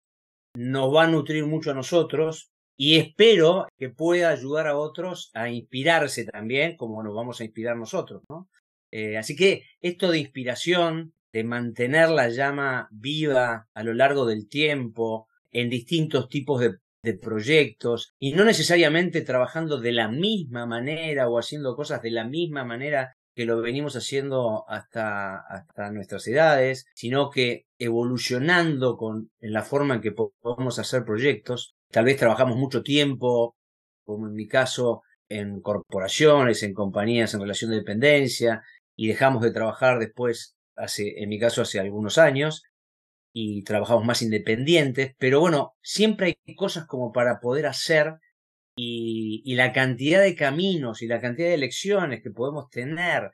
nos 0.56 0.94
va 0.94 1.04
a 1.04 1.08
nutrir 1.08 1.44
mucho 1.44 1.72
a 1.72 1.74
nosotros 1.74 2.52
y 2.76 2.96
espero 2.96 3.66
que 3.76 3.90
pueda 3.90 4.30
ayudar 4.30 4.68
a 4.68 4.76
otros 4.76 5.32
a 5.34 5.50
inspirarse 5.50 6.24
también, 6.24 6.76
como 6.76 7.02
nos 7.02 7.14
vamos 7.14 7.40
a 7.40 7.44
inspirar 7.44 7.76
nosotros, 7.76 8.22
¿no? 8.28 8.48
Eh, 8.92 9.18
así 9.18 9.34
que 9.34 9.64
esto 9.80 10.12
de 10.12 10.20
inspiración, 10.20 11.14
de 11.32 11.42
mantener 11.42 12.10
la 12.10 12.28
llama 12.28 12.88
viva 12.92 13.66
a 13.74 13.82
lo 13.82 13.92
largo 13.92 14.24
del 14.24 14.48
tiempo, 14.48 15.26
en 15.50 15.68
distintos 15.68 16.28
tipos 16.28 16.60
de 16.60 16.76
de 17.04 17.14
proyectos 17.18 18.14
y 18.18 18.32
no 18.32 18.44
necesariamente 18.44 19.20
trabajando 19.20 19.78
de 19.78 19.92
la 19.92 20.08
misma 20.08 20.66
manera 20.66 21.28
o 21.28 21.38
haciendo 21.38 21.76
cosas 21.76 22.00
de 22.02 22.10
la 22.10 22.24
misma 22.24 22.64
manera 22.64 23.14
que 23.34 23.44
lo 23.44 23.60
venimos 23.60 23.94
haciendo 23.94 24.64
hasta, 24.68 25.36
hasta 25.36 25.90
nuestras 25.90 26.26
edades, 26.28 26.86
sino 26.94 27.30
que 27.30 27.66
evolucionando 27.78 28.96
con 28.96 29.30
en 29.40 29.52
la 29.52 29.62
forma 29.62 29.96
en 29.96 30.00
que 30.00 30.12
podemos 30.12 30.78
hacer 30.78 31.04
proyectos. 31.04 31.74
Tal 31.90 32.06
vez 32.06 32.16
trabajamos 32.16 32.56
mucho 32.56 32.82
tiempo, 32.82 33.56
como 34.04 34.28
en 34.28 34.34
mi 34.34 34.46
caso, 34.46 35.02
en 35.28 35.60
corporaciones, 35.60 36.62
en 36.62 36.72
compañías 36.72 37.34
en 37.34 37.40
relación 37.40 37.70
de 37.70 37.78
dependencia, 37.78 38.62
y 38.96 39.08
dejamos 39.08 39.42
de 39.42 39.50
trabajar 39.50 39.98
después, 39.98 40.56
hace, 40.76 41.22
en 41.22 41.28
mi 41.28 41.38
caso, 41.38 41.62
hace 41.62 41.80
algunos 41.80 42.18
años, 42.18 42.62
y 43.34 43.64
trabajamos 43.64 44.04
más 44.04 44.22
independientes, 44.22 45.14
pero 45.18 45.40
bueno, 45.40 45.74
siempre 45.82 46.38
hay 46.46 46.54
cosas 46.54 46.86
como 46.86 47.12
para 47.12 47.40
poder 47.40 47.66
hacer 47.66 48.14
y, 48.76 49.42
y, 49.44 49.56
la 49.56 49.72
cantidad 49.72 50.22
de 50.22 50.34
caminos 50.36 51.02
y 51.02 51.06
la 51.06 51.20
cantidad 51.20 51.48
de 51.48 51.54
elecciones 51.54 52.22
que 52.22 52.30
podemos 52.30 52.70
tener 52.70 53.30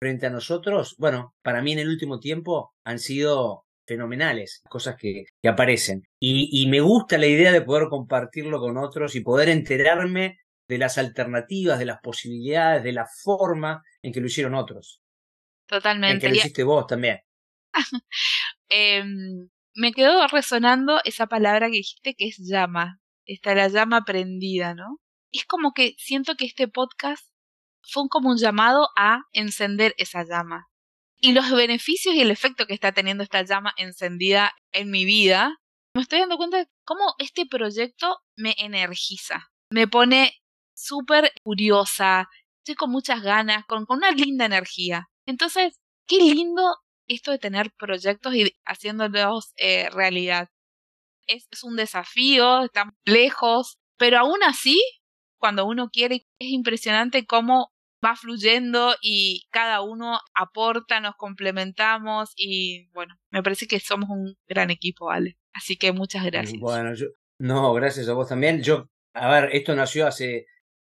frente 0.00 0.26
a 0.26 0.30
nosotros, 0.30 0.94
bueno, 0.98 1.34
para 1.42 1.62
mí 1.62 1.72
en 1.72 1.78
el 1.78 1.88
último 1.88 2.20
tiempo 2.20 2.74
han 2.84 2.98
sido 2.98 3.64
fenomenales, 3.86 4.62
cosas 4.68 4.96
que, 4.96 5.24
que 5.42 5.48
aparecen. 5.48 6.02
Y, 6.18 6.48
y, 6.50 6.66
me 6.68 6.80
gusta 6.80 7.18
la 7.18 7.26
idea 7.26 7.52
de 7.52 7.62
poder 7.62 7.88
compartirlo 7.88 8.60
con 8.60 8.78
otros 8.78 9.14
y 9.14 9.20
poder 9.20 9.50
enterarme 9.50 10.38
de 10.68 10.78
las 10.78 10.96
alternativas, 10.98 11.78
de 11.78 11.86
las 11.86 12.00
posibilidades, 12.00 12.82
de 12.82 12.92
la 12.92 13.06
forma 13.06 13.82
en 14.02 14.12
que 14.12 14.20
lo 14.20 14.26
hicieron 14.26 14.54
otros. 14.54 15.02
Totalmente. 15.66 16.14
En 16.14 16.20
que 16.20 16.28
lo 16.28 16.34
hiciste 16.34 16.64
vos 16.64 16.86
también. 16.86 17.20
eh, 18.68 19.04
me 19.74 19.92
quedó 19.92 20.26
resonando 20.28 21.00
esa 21.04 21.26
palabra 21.26 21.66
que 21.66 21.78
dijiste 21.78 22.14
que 22.14 22.28
es 22.28 22.38
llama. 22.38 23.00
Está 23.26 23.54
la 23.54 23.68
llama 23.68 24.04
prendida, 24.04 24.74
¿no? 24.74 25.00
Es 25.32 25.44
como 25.46 25.72
que 25.72 25.94
siento 25.98 26.36
que 26.36 26.46
este 26.46 26.68
podcast 26.68 27.26
fue 27.82 28.04
como 28.08 28.30
un 28.30 28.38
llamado 28.38 28.88
a 28.96 29.22
encender 29.32 29.94
esa 29.98 30.24
llama. 30.24 30.68
Y 31.16 31.32
los 31.32 31.50
beneficios 31.50 32.14
y 32.14 32.20
el 32.20 32.30
efecto 32.30 32.66
que 32.66 32.74
está 32.74 32.92
teniendo 32.92 33.22
esta 33.22 33.42
llama 33.42 33.72
encendida 33.76 34.52
en 34.72 34.90
mi 34.90 35.04
vida, 35.04 35.56
me 35.94 36.02
estoy 36.02 36.20
dando 36.20 36.36
cuenta 36.36 36.58
de 36.58 36.68
cómo 36.84 37.14
este 37.18 37.46
proyecto 37.46 38.18
me 38.36 38.54
energiza. 38.58 39.48
Me 39.70 39.88
pone 39.88 40.34
súper 40.76 41.32
curiosa, 41.42 42.28
estoy 42.58 42.74
con 42.74 42.90
muchas 42.90 43.22
ganas, 43.22 43.64
con 43.66 43.86
una 43.88 44.10
linda 44.10 44.44
energía. 44.44 45.08
Entonces, 45.26 45.80
qué 46.06 46.18
lindo 46.18 46.76
esto 47.08 47.30
de 47.30 47.38
tener 47.38 47.72
proyectos 47.78 48.34
y 48.34 48.54
haciéndolos 48.64 49.52
eh, 49.56 49.88
realidad. 49.90 50.48
Es, 51.26 51.46
es, 51.50 51.64
un 51.64 51.76
desafío, 51.76 52.64
están 52.64 52.92
lejos, 53.04 53.78
pero 53.96 54.18
aún 54.18 54.42
así, 54.44 54.80
cuando 55.38 55.66
uno 55.66 55.88
quiere, 55.90 56.26
es 56.38 56.48
impresionante 56.48 57.24
cómo 57.26 57.72
va 58.04 58.16
fluyendo 58.16 58.94
y 59.00 59.46
cada 59.50 59.80
uno 59.80 60.18
aporta, 60.34 61.00
nos 61.00 61.16
complementamos 61.16 62.32
y 62.36 62.88
bueno, 62.92 63.14
me 63.30 63.42
parece 63.42 63.66
que 63.66 63.80
somos 63.80 64.10
un 64.10 64.36
gran 64.46 64.70
equipo, 64.70 65.10
Ale. 65.10 65.38
Así 65.54 65.76
que 65.76 65.92
muchas 65.92 66.24
gracias. 66.24 66.60
Bueno, 66.60 66.94
yo, 66.94 67.06
no, 67.38 67.72
gracias 67.72 68.08
a 68.08 68.12
vos 68.12 68.28
también. 68.28 68.62
Yo, 68.62 68.88
a 69.14 69.28
ver, 69.32 69.50
esto 69.54 69.74
nació 69.74 70.06
hace, 70.06 70.46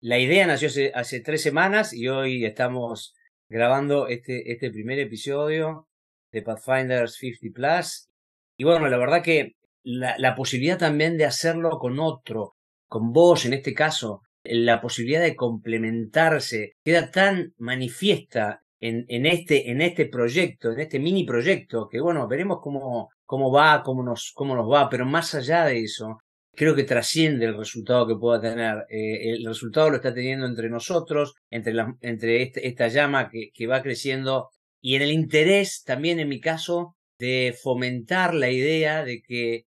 la 0.00 0.18
idea 0.18 0.46
nació 0.46 0.68
hace, 0.68 0.92
hace 0.94 1.20
tres 1.20 1.42
semanas 1.42 1.92
y 1.92 2.08
hoy 2.08 2.44
estamos 2.44 3.14
grabando 3.48 4.08
este, 4.08 4.50
este 4.50 4.70
primer 4.70 4.98
episodio 4.98 5.88
de 6.36 6.42
Pathfinders 6.42 7.14
50 7.14 7.54
Plus. 7.54 8.08
Y 8.56 8.64
bueno, 8.64 8.88
la 8.88 8.98
verdad 8.98 9.22
que 9.22 9.52
la, 9.82 10.16
la 10.18 10.34
posibilidad 10.34 10.78
también 10.78 11.16
de 11.16 11.24
hacerlo 11.24 11.78
con 11.78 11.98
otro, 11.98 12.56
con 12.86 13.12
vos 13.12 13.46
en 13.46 13.54
este 13.54 13.72
caso, 13.74 14.22
la 14.44 14.80
posibilidad 14.80 15.22
de 15.22 15.34
complementarse 15.34 16.74
queda 16.84 17.10
tan 17.10 17.52
manifiesta 17.58 18.62
en, 18.80 19.04
en, 19.08 19.26
este, 19.26 19.70
en 19.70 19.80
este 19.80 20.06
proyecto, 20.06 20.72
en 20.72 20.80
este 20.80 20.98
mini 20.98 21.24
proyecto, 21.24 21.88
que 21.88 22.00
bueno, 22.00 22.28
veremos 22.28 22.58
cómo, 22.62 23.08
cómo 23.24 23.50
va, 23.50 23.82
cómo 23.82 24.02
nos, 24.02 24.32
cómo 24.34 24.54
nos 24.54 24.70
va, 24.70 24.88
pero 24.88 25.06
más 25.06 25.34
allá 25.34 25.64
de 25.64 25.80
eso, 25.80 26.18
creo 26.52 26.74
que 26.74 26.84
trasciende 26.84 27.46
el 27.46 27.56
resultado 27.56 28.06
que 28.06 28.16
pueda 28.16 28.40
tener. 28.40 28.84
Eh, 28.88 29.32
el 29.32 29.46
resultado 29.46 29.90
lo 29.90 29.96
está 29.96 30.12
teniendo 30.12 30.46
entre 30.46 30.68
nosotros, 30.68 31.34
entre, 31.50 31.74
la, 31.74 31.96
entre 32.00 32.42
este, 32.42 32.66
esta 32.68 32.88
llama 32.88 33.28
que, 33.28 33.50
que 33.52 33.66
va 33.66 33.82
creciendo 33.82 34.50
y 34.80 34.97
en 34.97 35.02
el 35.02 35.12
interés 35.12 35.83
también 35.85 36.21
en 36.21 36.28
mi 36.28 36.40
caso 36.40 36.97
de 37.18 37.56
fomentar 37.61 38.35
la 38.35 38.50
idea 38.50 39.04
de 39.04 39.23
que 39.23 39.64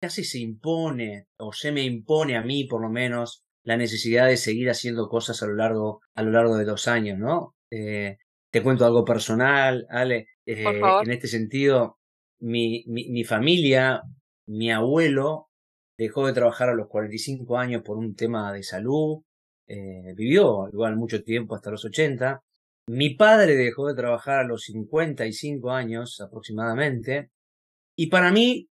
casi 0.00 0.24
se 0.24 0.38
impone 0.38 1.26
o 1.38 1.52
se 1.52 1.72
me 1.72 1.82
impone 1.82 2.36
a 2.36 2.42
mí 2.42 2.64
por 2.64 2.82
lo 2.82 2.90
menos 2.90 3.44
la 3.64 3.76
necesidad 3.76 4.26
de 4.26 4.36
seguir 4.36 4.68
haciendo 4.68 5.08
cosas 5.08 5.42
a 5.42 5.46
lo 5.46 5.54
largo, 5.54 6.00
a 6.14 6.22
lo 6.22 6.30
largo 6.30 6.56
de 6.56 6.64
dos 6.64 6.86
años, 6.86 7.18
¿no? 7.18 7.54
Eh, 7.70 8.18
te 8.50 8.62
cuento 8.62 8.84
algo 8.84 9.04
personal, 9.04 9.86
Ale. 9.88 10.28
Eh, 10.46 10.62
en 11.02 11.10
este 11.10 11.26
sentido, 11.26 11.98
mi, 12.40 12.84
mi, 12.86 13.08
mi, 13.08 13.24
familia, 13.24 14.02
mi 14.46 14.70
abuelo, 14.70 15.48
dejó 15.96 16.26
de 16.26 16.34
trabajar 16.34 16.68
a 16.68 16.74
los 16.74 16.88
45 16.88 17.56
años 17.56 17.82
por 17.82 17.96
un 17.96 18.14
tema 18.14 18.52
de 18.52 18.62
salud. 18.62 19.22
Eh, 19.66 20.12
vivió 20.14 20.68
igual 20.70 20.96
mucho 20.96 21.22
tiempo, 21.22 21.54
hasta 21.54 21.70
los 21.70 21.84
80. 21.84 22.42
Mi 22.86 23.14
padre 23.14 23.56
dejó 23.56 23.88
de 23.88 23.94
trabajar 23.94 24.40
a 24.40 24.44
los 24.44 24.64
55 24.64 25.70
años 25.70 26.20
aproximadamente. 26.20 27.30
Y 27.96 28.08
para 28.08 28.30
mí, 28.32 28.68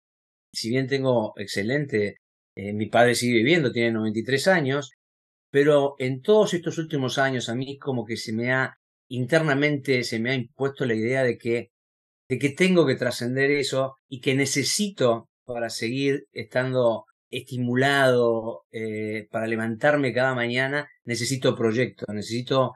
si 0.53 0.69
bien 0.69 0.87
tengo 0.87 1.33
excelente 1.37 2.17
eh, 2.55 2.73
mi 2.73 2.87
padre 2.87 3.15
sigue 3.15 3.35
viviendo, 3.35 3.71
tiene 3.71 3.91
93 3.91 4.47
años, 4.49 4.91
pero 5.51 5.95
en 5.99 6.21
todos 6.21 6.53
estos 6.53 6.77
últimos 6.77 7.17
años 7.17 7.47
a 7.47 7.55
mí 7.55 7.77
como 7.77 8.05
que 8.05 8.17
se 8.17 8.33
me 8.33 8.51
ha 8.51 8.75
internamente 9.09 10.03
se 10.03 10.19
me 10.19 10.31
ha 10.31 10.35
impuesto 10.35 10.85
la 10.85 10.93
idea 10.95 11.23
de 11.23 11.37
que 11.37 11.71
de 12.29 12.37
que 12.37 12.49
tengo 12.49 12.85
que 12.85 12.95
trascender 12.95 13.49
eso 13.51 13.95
y 14.07 14.21
que 14.21 14.35
necesito 14.35 15.29
para 15.45 15.69
seguir 15.69 16.25
estando 16.33 17.05
estimulado 17.31 18.65
eh, 18.71 19.27
para 19.31 19.47
levantarme 19.47 20.13
cada 20.13 20.35
mañana 20.35 20.87
necesito 21.05 21.55
proyectos 21.55 22.07
necesito 22.13 22.73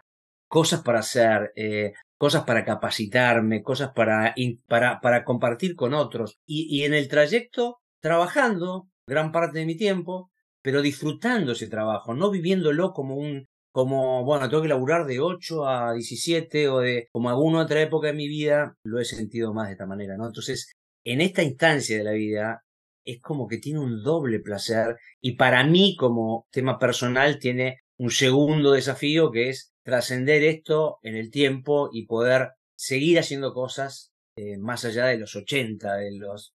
cosas 0.54 0.84
para 0.84 1.00
hacer 1.00 1.52
eh, 1.56 1.94
cosas 2.16 2.44
para 2.44 2.64
capacitarme 2.64 3.64
cosas 3.64 3.90
para 3.96 4.36
para 4.68 5.02
para 5.02 5.24
compartir 5.24 5.76
con 5.76 5.96
otros 5.96 6.38
y, 6.46 6.68
y 6.70 6.84
en 6.84 6.94
el 6.94 7.08
trayecto 7.08 7.80
trabajando 8.04 8.88
gran 9.08 9.32
parte 9.32 9.58
de 9.58 9.66
mi 9.66 9.76
tiempo, 9.76 10.30
pero 10.62 10.84
disfrutando 10.84 11.54
ese 11.54 11.68
trabajo, 11.68 12.14
no 12.14 12.30
viviéndolo 12.30 12.94
como 12.94 13.16
un, 13.16 13.48
como, 13.72 14.24
bueno, 14.24 14.48
tengo 14.48 14.62
que 14.62 14.70
laburar 14.70 15.08
de 15.08 15.20
8 15.20 15.68
a 15.68 15.94
17 15.94 16.70
o 16.70 16.80
de, 16.82 17.08
como 17.12 17.30
alguna 17.30 17.64
otra 17.64 17.82
época 17.82 18.08
de 18.08 18.14
mi 18.14 18.28
vida, 18.28 18.76
lo 18.84 19.00
he 19.00 19.06
sentido 19.06 19.56
más 19.56 19.68
de 19.68 19.74
esta 19.74 19.88
manera, 19.88 20.16
¿no? 20.18 20.28
Entonces, 20.28 20.72
en 21.04 21.22
esta 21.22 21.42
instancia 21.42 21.98
de 21.98 22.04
la 22.04 22.12
vida, 22.12 22.62
es 23.04 23.20
como 23.20 23.48
que 23.48 23.58
tiene 23.58 23.80
un 23.80 24.04
doble 24.04 24.40
placer 24.40 24.96
y 25.20 25.36
para 25.36 25.64
mí 25.66 25.96
como 25.98 26.46
tema 26.52 26.78
personal 26.78 27.40
tiene 27.40 27.80
un 27.98 28.12
segundo 28.12 28.74
desafío 28.74 29.32
que 29.32 29.50
es 29.50 29.73
trascender 29.84 30.44
esto 30.44 31.00
en 31.02 31.16
el 31.16 31.32
tiempo 31.32 31.90
y 31.92 32.06
poder 32.06 32.52
seguir 32.76 33.20
haciendo 33.20 33.54
cosas 33.54 34.12
eh, 34.36 34.58
más 34.58 34.86
allá 34.86 35.06
de 35.06 35.18
los 35.18 35.36
80, 35.36 35.96
de 35.96 36.18
los 36.18 36.54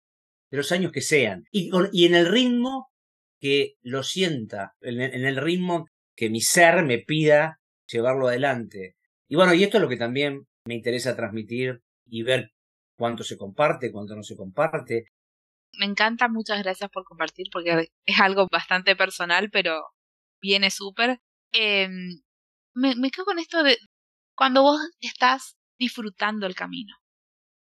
de 0.50 0.58
los 0.58 0.70
años 0.72 0.92
que 0.92 1.00
sean. 1.00 1.44
Y, 1.50 1.70
y 1.92 2.06
en 2.06 2.14
el 2.14 2.26
ritmo 2.26 2.88
que 3.40 3.74
lo 3.82 4.02
sienta, 4.02 4.74
en 4.80 5.00
en 5.00 5.24
el 5.24 5.36
ritmo 5.36 5.86
que 6.16 6.30
mi 6.30 6.40
ser 6.40 6.84
me 6.84 6.98
pida 6.98 7.60
llevarlo 7.86 8.28
adelante. 8.28 8.96
Y 9.28 9.36
bueno, 9.36 9.54
y 9.54 9.64
esto 9.64 9.76
es 9.78 9.82
lo 9.82 9.88
que 9.88 9.96
también 9.96 10.46
me 10.66 10.74
interesa 10.74 11.16
transmitir 11.16 11.82
y 12.06 12.22
ver 12.22 12.52
cuánto 12.96 13.24
se 13.24 13.36
comparte, 13.36 13.92
cuánto 13.92 14.14
no 14.16 14.22
se 14.22 14.36
comparte. 14.36 15.06
Me 15.78 15.84
encanta, 15.84 16.28
muchas 16.28 16.62
gracias 16.62 16.90
por 16.90 17.04
compartir, 17.04 17.46
porque 17.52 17.88
es 18.06 18.20
algo 18.20 18.46
bastante 18.50 18.96
personal, 18.96 19.50
pero 19.50 19.82
viene 20.40 20.70
súper. 20.70 21.20
Eh, 21.52 21.88
me, 22.76 23.10
quedo 23.10 23.24
con 23.24 23.38
esto 23.38 23.62
de 23.62 23.78
cuando 24.34 24.62
vos 24.62 24.80
estás 25.00 25.56
disfrutando 25.78 26.46
el 26.46 26.54
camino 26.54 26.94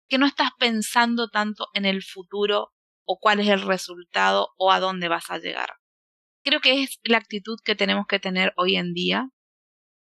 que 0.08 0.18
no 0.18 0.26
estás 0.26 0.50
pensando 0.58 1.28
tanto 1.28 1.68
en 1.72 1.86
el 1.86 2.02
futuro 2.02 2.72
o 3.06 3.18
cuál 3.18 3.40
es 3.40 3.48
el 3.48 3.62
resultado 3.62 4.50
o 4.58 4.72
a 4.72 4.80
dónde 4.80 5.08
vas 5.08 5.30
a 5.30 5.38
llegar. 5.38 5.70
Creo 6.44 6.60
que 6.60 6.82
es 6.82 6.98
la 7.04 7.18
actitud 7.18 7.58
que 7.64 7.76
tenemos 7.76 8.06
que 8.08 8.18
tener 8.18 8.52
hoy 8.56 8.76
en 8.76 8.92
día, 8.92 9.28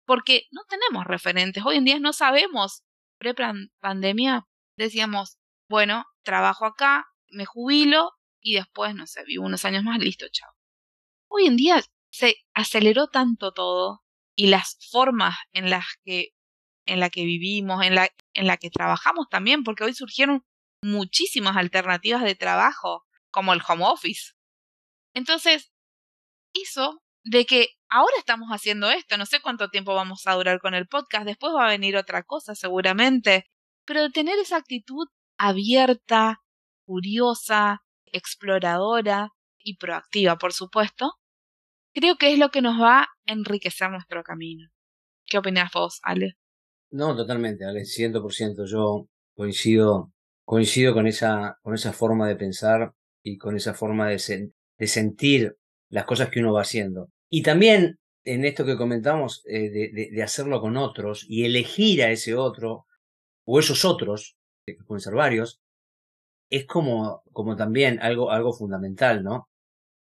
porque 0.04 0.42
no 0.50 0.62
tenemos 0.68 1.06
referentes. 1.06 1.64
Hoy 1.64 1.76
en 1.76 1.84
día 1.84 1.98
no 1.98 2.12
sabemos. 2.12 2.82
Pre-pandemia 3.18 4.46
decíamos, 4.76 5.38
bueno, 5.68 6.04
trabajo 6.22 6.66
acá, 6.66 7.06
me 7.30 7.46
jubilo 7.46 8.12
y 8.42 8.56
después, 8.56 8.94
no 8.94 9.06
sé, 9.06 9.24
vivo 9.24 9.46
unos 9.46 9.64
años 9.64 9.82
más, 9.82 9.98
listo, 9.98 10.26
chao. 10.30 10.52
Hoy 11.28 11.46
en 11.46 11.56
día 11.56 11.82
se 12.10 12.36
aceleró 12.52 13.08
tanto 13.08 13.52
todo 13.52 14.05
y 14.36 14.48
las 14.48 14.78
formas 14.90 15.36
en 15.52 15.70
las 15.70 15.86
que 16.04 16.30
en 16.86 17.00
la 17.00 17.10
que 17.10 17.24
vivimos, 17.24 17.84
en 17.84 17.94
la, 17.96 18.08
en 18.32 18.46
la 18.46 18.56
que 18.56 18.70
trabajamos 18.70 19.26
también, 19.28 19.64
porque 19.64 19.84
hoy 19.84 19.92
surgieron 19.92 20.44
muchísimas 20.82 21.56
alternativas 21.56 22.22
de 22.22 22.36
trabajo, 22.36 23.04
como 23.30 23.52
el 23.52 23.62
home 23.66 23.84
office. 23.84 24.34
Entonces, 25.14 25.72
eso 26.54 27.02
de 27.24 27.44
que 27.44 27.70
ahora 27.88 28.14
estamos 28.18 28.50
haciendo 28.50 28.90
esto, 28.90 29.18
no 29.18 29.26
sé 29.26 29.40
cuánto 29.40 29.68
tiempo 29.68 29.94
vamos 29.94 30.26
a 30.26 30.34
durar 30.34 30.60
con 30.60 30.74
el 30.74 30.86
podcast, 30.86 31.26
después 31.26 31.52
va 31.52 31.66
a 31.66 31.70
venir 31.70 31.96
otra 31.96 32.22
cosa 32.22 32.54
seguramente, 32.54 33.46
pero 33.84 34.02
de 34.02 34.10
tener 34.10 34.38
esa 34.38 34.56
actitud 34.56 35.08
abierta, 35.38 36.40
curiosa, 36.86 37.82
exploradora 38.06 39.30
y 39.58 39.76
proactiva, 39.76 40.38
por 40.38 40.52
supuesto, 40.52 41.14
creo 41.96 42.16
que 42.16 42.30
es 42.30 42.38
lo 42.38 42.50
que 42.50 42.60
nos 42.60 42.78
va 42.80 43.00
a 43.00 43.08
enriquecer 43.24 43.90
nuestro 43.90 44.22
camino. 44.22 44.68
¿Qué 45.24 45.38
opinas 45.38 45.70
vos, 45.72 45.98
Ale? 46.02 46.34
No, 46.90 47.16
totalmente, 47.16 47.64
Ale, 47.64 47.84
100%. 47.84 48.66
Yo 48.66 49.08
coincido, 49.34 50.12
coincido 50.44 50.92
con 50.92 51.06
esa, 51.06 51.56
con 51.62 51.74
esa 51.74 51.94
forma 51.94 52.28
de 52.28 52.36
pensar 52.36 52.92
y 53.22 53.38
con 53.38 53.56
esa 53.56 53.72
forma 53.72 54.08
de, 54.08 54.50
de 54.78 54.86
sentir 54.86 55.56
las 55.88 56.04
cosas 56.04 56.28
que 56.28 56.40
uno 56.40 56.52
va 56.52 56.60
haciendo. 56.62 57.08
Y 57.30 57.42
también 57.42 57.98
en 58.24 58.44
esto 58.44 58.66
que 58.66 58.76
comentamos, 58.76 59.42
eh, 59.46 59.70
de, 59.70 60.10
de, 60.12 60.22
hacerlo 60.22 60.60
con 60.60 60.76
otros 60.76 61.24
y 61.28 61.44
elegir 61.44 62.02
a 62.02 62.10
ese 62.10 62.34
otro 62.34 62.86
o 63.46 63.58
esos 63.58 63.84
otros, 63.84 64.36
que 64.66 64.76
pueden 64.86 65.00
ser 65.00 65.14
varios, 65.14 65.60
es 66.50 66.66
como, 66.66 67.22
como 67.32 67.56
también 67.56 68.00
algo, 68.00 68.30
algo 68.30 68.52
fundamental, 68.52 69.22
¿no? 69.22 69.48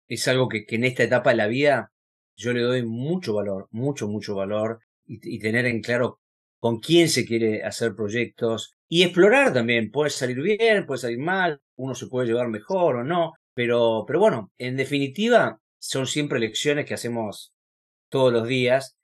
Es 0.08 0.28
algo 0.28 0.48
que, 0.48 0.64
en 0.68 0.84
esta 0.84 1.02
etapa 1.02 1.30
de 1.30 1.36
la 1.36 1.46
vida 1.46 1.92
yo 2.36 2.52
le 2.52 2.60
doy 2.60 2.84
mucho 2.84 3.34
valor, 3.34 3.68
mucho, 3.70 4.08
mucho 4.08 4.34
valor 4.34 4.80
y, 5.06 5.38
tener 5.38 5.66
en 5.66 5.80
claro 5.80 6.20
con 6.58 6.80
quién 6.80 7.08
se 7.08 7.24
quiere 7.24 7.62
hacer 7.64 7.94
proyectos 7.94 8.74
y 8.88 9.02
explorar 9.02 9.52
también. 9.52 9.90
Puede 9.90 10.10
salir 10.10 10.40
bien, 10.40 10.86
puede 10.86 11.00
salir 11.00 11.18
mal, 11.18 11.60
uno 11.76 11.94
se 11.94 12.08
puede 12.08 12.26
llevar 12.28 12.48
mejor 12.48 12.96
o 12.96 13.04
no, 13.04 13.34
pero, 13.54 14.04
pero 14.06 14.20
bueno, 14.20 14.52
en 14.58 14.76
definitiva 14.76 15.60
son 15.78 16.06
siempre 16.06 16.40
lecciones 16.40 16.86
que 16.86 16.94
hacemos 16.94 17.52
todos 18.10 18.32
los 18.32 18.46
días. 18.46 18.96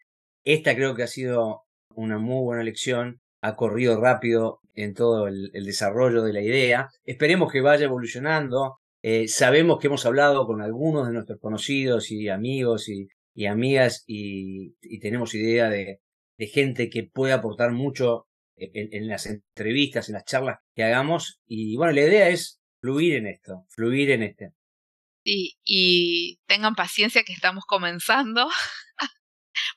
Esta 0.44 0.74
creo 0.74 0.94
que 0.94 1.04
ha 1.04 1.08
sido 1.08 1.62
una 1.94 2.18
muy 2.18 2.42
buena 2.42 2.62
lección, 2.62 3.20
ha 3.40 3.56
corrido 3.56 4.00
rápido 4.00 4.60
en 4.74 4.94
todo 4.94 5.26
el, 5.28 5.50
desarrollo 5.52 6.22
de 6.22 6.32
la 6.32 6.40
idea. 6.40 6.88
Esperemos 7.04 7.52
que 7.52 7.60
vaya 7.60 7.84
evolucionando. 7.84 8.78
Eh, 9.02 9.26
sabemos 9.26 9.78
que 9.78 9.88
hemos 9.88 10.06
hablado 10.06 10.46
con 10.46 10.62
algunos 10.62 11.06
de 11.06 11.12
nuestros 11.12 11.40
conocidos 11.40 12.10
y 12.10 12.28
amigos 12.28 12.88
y, 12.88 13.08
amigas 13.46 14.04
y, 14.06 14.74
tenemos 15.00 15.34
idea 15.34 15.68
de, 15.68 16.00
de, 16.38 16.46
gente 16.46 16.88
que 16.88 17.02
puede 17.02 17.32
aportar 17.32 17.72
mucho 17.72 18.28
en, 18.56 19.08
las 19.08 19.26
entrevistas, 19.26 20.08
en 20.08 20.14
las 20.14 20.24
charlas 20.24 20.58
que 20.74 20.84
hagamos. 20.84 21.40
Y 21.46 21.76
bueno, 21.76 21.92
la 21.92 22.02
idea 22.02 22.28
es 22.28 22.60
fluir 22.80 23.14
en 23.14 23.26
esto, 23.26 23.66
fluir 23.70 24.10
en 24.10 24.22
este. 24.22 24.52
Sí, 25.24 25.54
y 25.64 26.40
tengan 26.46 26.74
paciencia 26.74 27.22
que 27.24 27.32
estamos 27.32 27.64
comenzando. 27.66 28.48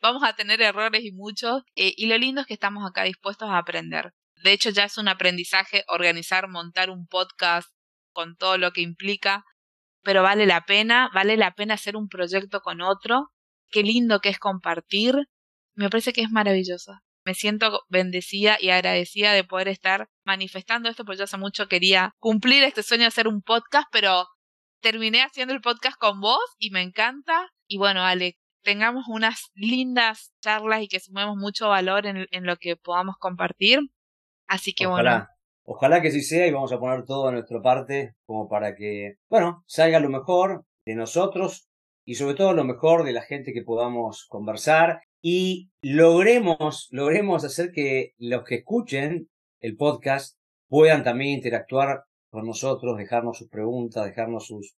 Vamos 0.02 0.24
a 0.24 0.36
tener 0.36 0.62
errores 0.62 1.04
y 1.04 1.12
muchos. 1.12 1.64
Eh, 1.76 1.94
y 1.96 2.08
lo 2.08 2.18
lindo 2.18 2.42
es 2.42 2.48
que 2.48 2.54
estamos 2.54 2.88
acá 2.88 3.04
dispuestos 3.04 3.50
a 3.50 3.58
aprender. 3.58 4.12
De 4.44 4.52
hecho, 4.52 4.70
ya 4.70 4.86
es 4.86 4.98
un 4.98 5.08
aprendizaje 5.08 5.84
organizar, 5.88 6.48
montar 6.50 6.90
un 6.90 7.08
podcast 7.08 7.70
con 8.16 8.36
todo 8.36 8.58
lo 8.58 8.72
que 8.72 8.82
implica, 8.82 9.46
pero 10.02 10.24
vale 10.24 10.48
la 10.48 10.62
pena, 10.66 11.12
vale 11.14 11.38
la 11.38 11.54
pena 11.54 11.76
hacer 11.76 11.96
un 11.96 12.08
proyecto 12.08 12.62
con 12.62 12.82
otro. 12.82 13.32
Qué 13.70 13.84
lindo 13.84 14.20
que 14.22 14.30
es 14.30 14.40
compartir. 14.40 15.16
Me 15.76 15.90
parece 15.90 16.14
que 16.14 16.22
es 16.22 16.32
maravilloso. 16.32 16.94
Me 17.26 17.34
siento 17.34 17.82
bendecida 17.90 18.58
y 18.60 18.70
agradecida 18.70 19.34
de 19.34 19.44
poder 19.44 19.68
estar 19.68 20.08
manifestando 20.24 20.90
esto, 20.90 21.06
porque 21.06 21.18
yo 21.18 21.24
hace 21.26 21.38
mucho 21.38 21.68
quería 21.68 22.14
cumplir 22.20 22.64
este 22.64 22.84
sueño 22.84 23.04
de 23.04 23.08
hacer 23.08 23.28
un 23.28 23.42
podcast, 23.42 23.88
pero 23.92 24.28
terminé 24.82 25.24
haciendo 25.24 25.54
el 25.54 25.62
podcast 25.62 25.98
con 25.98 26.22
vos 26.22 26.46
y 26.60 26.70
me 26.70 26.82
encanta. 26.82 27.50
Y 27.68 27.78
bueno, 27.78 28.04
Ale, 28.04 28.38
tengamos 28.64 29.06
unas 29.08 29.50
lindas 29.56 30.34
charlas 30.42 30.84
y 30.84 30.88
que 30.88 31.00
sumemos 31.00 31.36
mucho 31.36 31.70
valor 31.70 32.06
en, 32.06 32.28
en 32.30 32.46
lo 32.46 32.58
que 32.58 32.76
podamos 32.78 33.16
compartir. 33.20 33.80
Así 34.48 34.74
que 34.74 34.86
Ojalá. 34.86 35.12
bueno. 35.12 35.35
Ojalá 35.68 36.02
que 36.02 36.12
sí 36.12 36.22
sea 36.22 36.46
y 36.46 36.52
vamos 36.52 36.72
a 36.72 36.80
poner 36.80 37.06
todo 37.06 37.28
a 37.28 37.32
nuestra 37.32 37.60
parte 37.62 38.14
como 38.26 38.48
para 38.48 38.76
que, 38.76 39.16
bueno, 39.30 39.64
salga 39.66 40.00
lo 40.00 40.10
mejor 40.10 40.64
de 40.86 40.96
nosotros 40.96 41.68
y 42.06 42.16
sobre 42.16 42.36
todo 42.36 42.54
lo 42.54 42.64
mejor 42.64 43.04
de 43.04 43.14
la 43.14 43.24
gente 43.24 43.52
que 43.52 43.64
podamos 43.64 44.26
conversar 44.30 45.02
y 45.24 45.72
logremos, 45.82 46.88
logremos 46.92 47.44
hacer 47.44 47.72
que 47.72 48.14
los 48.20 48.44
que 48.44 48.56
escuchen 48.56 49.28
el 49.60 49.76
podcast 49.76 50.38
puedan 50.68 51.04
también 51.04 51.32
interactuar 51.32 52.04
con 52.30 52.46
nosotros, 52.46 52.98
dejarnos 52.98 53.40
sus 53.40 53.50
preguntas, 53.50 54.06
dejarnos 54.06 54.46
sus, 54.46 54.76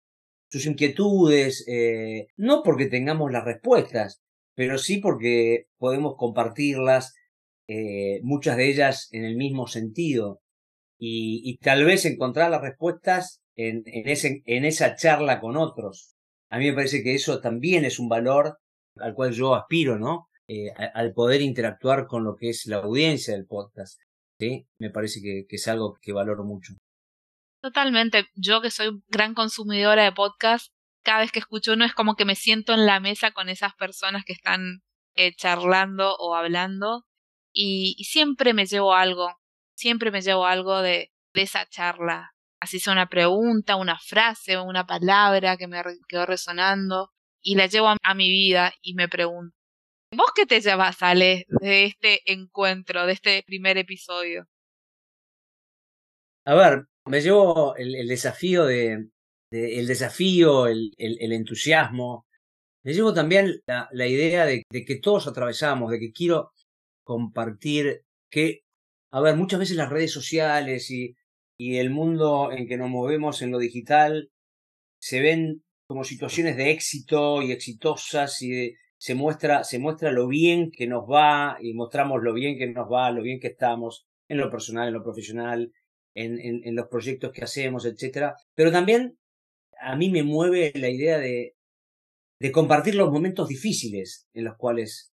sus 0.49 0.65
inquietudes, 0.67 1.65
eh, 1.67 2.27
no 2.37 2.63
porque 2.63 2.85
tengamos 2.85 3.29
las 3.29 3.43
respuestas, 3.43 4.21
pero 4.55 4.77
sí 4.77 4.99
porque 4.99 5.65
podemos 5.77 6.15
compartirlas, 6.15 7.13
eh, 7.67 8.21
muchas 8.23 8.55
de 8.55 8.69
ellas 8.69 9.09
en 9.11 9.25
el 9.25 9.35
mismo 9.35 9.67
sentido, 9.67 10.39
y, 10.99 11.57
tal 11.57 11.85
vez 11.85 12.05
encontrar 12.05 12.51
las 12.51 12.61
respuestas 12.61 13.41
en, 13.55 13.83
en, 13.85 14.65
esa 14.65 14.95
charla 14.95 15.39
con 15.39 15.57
otros. 15.57 16.15
A 16.49 16.57
mí 16.57 16.65
me 16.65 16.73
parece 16.73 17.03
que 17.03 17.15
eso 17.15 17.39
también 17.39 17.85
es 17.85 17.99
un 17.99 18.09
valor 18.09 18.57
al 18.97 19.13
cual 19.13 19.31
yo 19.31 19.55
aspiro, 19.55 19.99
¿no? 19.99 20.27
Eh, 20.47 20.71
al 20.71 21.13
poder 21.13 21.41
interactuar 21.41 22.07
con 22.07 22.23
lo 22.23 22.35
que 22.35 22.49
es 22.49 22.65
la 22.67 22.77
audiencia 22.77 23.33
del 23.33 23.45
podcast. 23.45 23.99
¿sí? 24.39 24.65
Me 24.79 24.89
parece 24.89 25.21
que, 25.21 25.45
que, 25.47 25.57
es 25.57 25.67
algo 25.67 25.97
que 26.01 26.13
valoro 26.13 26.45
mucho. 26.45 26.73
Totalmente. 27.61 28.27
Yo 28.33 28.61
que 28.61 28.71
soy 28.71 29.01
gran 29.09 29.33
consumidora 29.33 30.05
de 30.05 30.13
podcast, 30.13 30.71
cada 31.03 31.19
vez 31.19 31.31
que 31.31 31.39
escucho 31.39 31.73
uno 31.73 31.85
es 31.85 31.93
como 31.93 32.15
que 32.15 32.25
me 32.25 32.35
siento 32.35 32.73
en 32.73 32.85
la 32.85 32.99
mesa 32.99 33.31
con 33.31 33.49
esas 33.49 33.73
personas 33.75 34.23
que 34.25 34.33
están 34.33 34.81
eh, 35.15 35.33
charlando 35.35 36.15
o 36.17 36.35
hablando 36.35 37.05
y, 37.53 37.95
siempre 38.03 38.53
me 38.53 38.65
llevo 38.65 38.93
algo, 38.93 39.29
siempre 39.77 40.11
me 40.11 40.21
llevo 40.21 40.45
algo 40.45 40.81
de, 40.81 41.11
de 41.33 41.41
esa 41.41 41.67
charla. 41.69 42.33
Así 42.59 42.79
sea 42.79 42.93
una 42.93 43.07
pregunta, 43.07 43.75
una 43.75 43.99
frase 43.99 44.57
o 44.57 44.63
una 44.63 44.85
palabra 44.85 45.55
que 45.57 45.67
me 45.67 45.81
quedó 46.09 46.25
resonando 46.25 47.11
y 47.41 47.55
la 47.55 47.67
llevo 47.67 47.87
a, 47.87 48.13
mi 48.15 48.29
vida 48.29 48.73
y 48.81 48.95
me 48.95 49.07
pregunto, 49.07 49.55
¿vos 50.15 50.31
qué 50.35 50.47
te 50.47 50.59
llevas, 50.59 51.01
Ale, 51.03 51.45
de 51.61 51.85
este 51.85 52.19
encuentro, 52.25 53.05
de 53.05 53.13
este 53.13 53.43
primer 53.45 53.77
episodio? 53.77 54.47
A 56.45 56.55
ver, 56.55 56.87
me 57.05 57.21
llevo 57.21 57.75
el, 57.75 57.93
el 57.95 58.07
desafío 58.07 58.65
de, 58.65 59.09
el 59.51 59.87
desafío, 59.87 60.65
el, 60.67 60.91
el, 60.97 61.17
el, 61.21 61.33
entusiasmo. 61.33 62.25
Me 62.83 62.93
llevo 62.93 63.13
también 63.13 63.61
la, 63.67 63.87
la 63.91 64.07
idea 64.07 64.45
de, 64.45 64.63
de, 64.71 64.85
que 64.85 64.95
todos 64.95 65.27
atravesamos, 65.27 65.91
de 65.91 65.99
que 65.99 66.11
quiero 66.11 66.51
compartir 67.03 68.01
que, 68.31 68.63
a 69.11 69.21
ver, 69.21 69.35
muchas 69.35 69.59
veces 69.59 69.77
las 69.77 69.89
redes 69.89 70.11
sociales 70.11 70.91
y, 70.91 71.15
y 71.57 71.77
el 71.77 71.89
mundo 71.89 72.51
en 72.51 72.67
que 72.67 72.77
nos 72.77 72.89
movemos 72.89 73.41
en 73.41 73.51
lo 73.51 73.59
digital 73.59 74.29
se 74.99 75.21
ven 75.21 75.63
como 75.87 76.03
situaciones 76.03 76.57
de 76.57 76.71
éxito 76.71 77.41
y 77.41 77.51
exitosas 77.51 78.41
y 78.41 78.49
de, 78.49 78.75
se 78.97 79.15
muestra, 79.15 79.63
se 79.63 79.79
muestra 79.79 80.11
lo 80.11 80.27
bien 80.27 80.71
que 80.71 80.87
nos 80.87 81.03
va 81.03 81.57
y 81.61 81.73
mostramos 81.73 82.21
lo 82.21 82.33
bien 82.33 82.57
que 82.57 82.67
nos 82.67 82.91
va, 82.91 83.11
lo 83.11 83.21
bien 83.21 83.39
que 83.39 83.47
estamos 83.47 84.05
en 84.27 84.37
lo 84.37 84.49
personal, 84.49 84.87
en 84.87 84.93
lo 84.93 85.03
profesional, 85.03 85.71
en, 86.13 86.39
en, 86.39 86.61
en 86.65 86.75
los 86.75 86.87
proyectos 86.87 87.31
que 87.31 87.43
hacemos, 87.43 87.85
etcétera. 87.85 88.35
Pero 88.55 88.71
también 88.71 89.17
a 89.79 89.95
mí 89.95 90.09
me 90.09 90.23
mueve 90.23 90.73
la 90.75 90.89
idea 90.89 91.19
de, 91.19 91.55
de 92.39 92.51
compartir 92.51 92.95
los 92.95 93.11
momentos 93.11 93.47
difíciles 93.47 94.27
en 94.33 94.43
los 94.45 94.57
cuales 94.57 95.11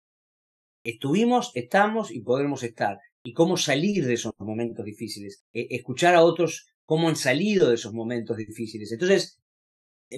estuvimos, 0.84 1.52
estamos 1.54 2.10
y 2.10 2.20
podremos 2.20 2.62
estar. 2.62 2.98
Y 3.24 3.32
cómo 3.34 3.56
salir 3.56 4.04
de 4.04 4.14
esos 4.14 4.32
momentos 4.38 4.84
difíciles. 4.84 5.44
E 5.52 5.68
escuchar 5.70 6.14
a 6.14 6.22
otros 6.22 6.66
cómo 6.84 7.08
han 7.08 7.16
salido 7.16 7.68
de 7.68 7.76
esos 7.76 7.92
momentos 7.92 8.36
difíciles. 8.36 8.90
Entonces, 8.92 9.40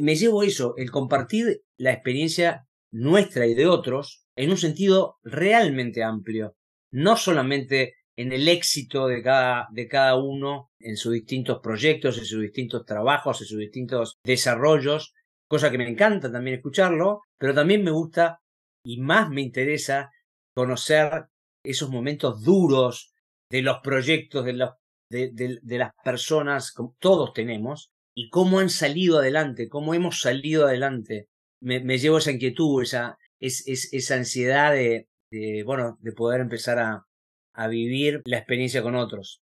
me 0.00 0.16
llevo 0.16 0.42
eso, 0.42 0.74
el 0.76 0.90
compartir 0.90 1.62
la 1.76 1.92
experiencia 1.92 2.66
nuestra 2.90 3.46
y 3.46 3.54
de 3.54 3.66
otros 3.66 4.24
en 4.36 4.50
un 4.50 4.56
sentido 4.56 5.16
realmente 5.22 6.02
amplio. 6.02 6.56
No 6.90 7.16
solamente 7.16 7.94
en 8.16 8.32
el 8.32 8.48
éxito 8.48 9.08
de 9.08 9.22
cada, 9.22 9.68
de 9.72 9.88
cada 9.88 10.16
uno 10.16 10.70
en 10.78 10.96
sus 10.96 11.12
distintos 11.12 11.60
proyectos, 11.62 12.18
en 12.18 12.24
sus 12.24 12.40
distintos 12.40 12.84
trabajos, 12.86 13.40
en 13.40 13.46
sus 13.46 13.58
distintos 13.58 14.18
desarrollos, 14.24 15.12
cosa 15.48 15.70
que 15.70 15.78
me 15.78 15.88
encanta 15.88 16.30
también 16.30 16.56
escucharlo, 16.56 17.22
pero 17.38 17.54
también 17.54 17.82
me 17.82 17.90
gusta 17.90 18.40
y 18.84 19.00
más 19.00 19.30
me 19.30 19.42
interesa 19.42 20.10
conocer 20.54 21.26
esos 21.64 21.90
momentos 21.90 22.42
duros 22.42 23.12
de 23.50 23.62
los 23.62 23.78
proyectos, 23.82 24.44
de, 24.44 25.78
las 25.78 25.92
personas, 26.04 26.72
como 26.72 26.96
todos 26.98 27.32
tenemos, 27.32 27.90
y 28.16 28.28
cómo 28.30 28.60
han 28.60 28.70
salido 28.70 29.18
adelante, 29.18 29.68
cómo 29.68 29.94
hemos 29.94 30.20
salido 30.20 30.66
adelante. 30.66 31.28
Me, 31.60 31.98
llevo 31.98 32.18
esa 32.18 32.30
inquietud, 32.30 32.82
esa, 32.82 33.18
es, 33.40 33.66
es, 33.66 33.92
esa 33.92 34.16
ansiedad 34.16 34.72
de, 34.72 35.08
de, 35.30 35.62
bueno, 35.64 35.96
de 36.00 36.12
poder 36.12 36.40
empezar 36.40 36.78
a, 36.78 37.06
a 37.54 37.68
vivir 37.68 38.22
la 38.24 38.38
experiencia 38.38 38.82
con 38.82 38.94
otros. 38.94 39.40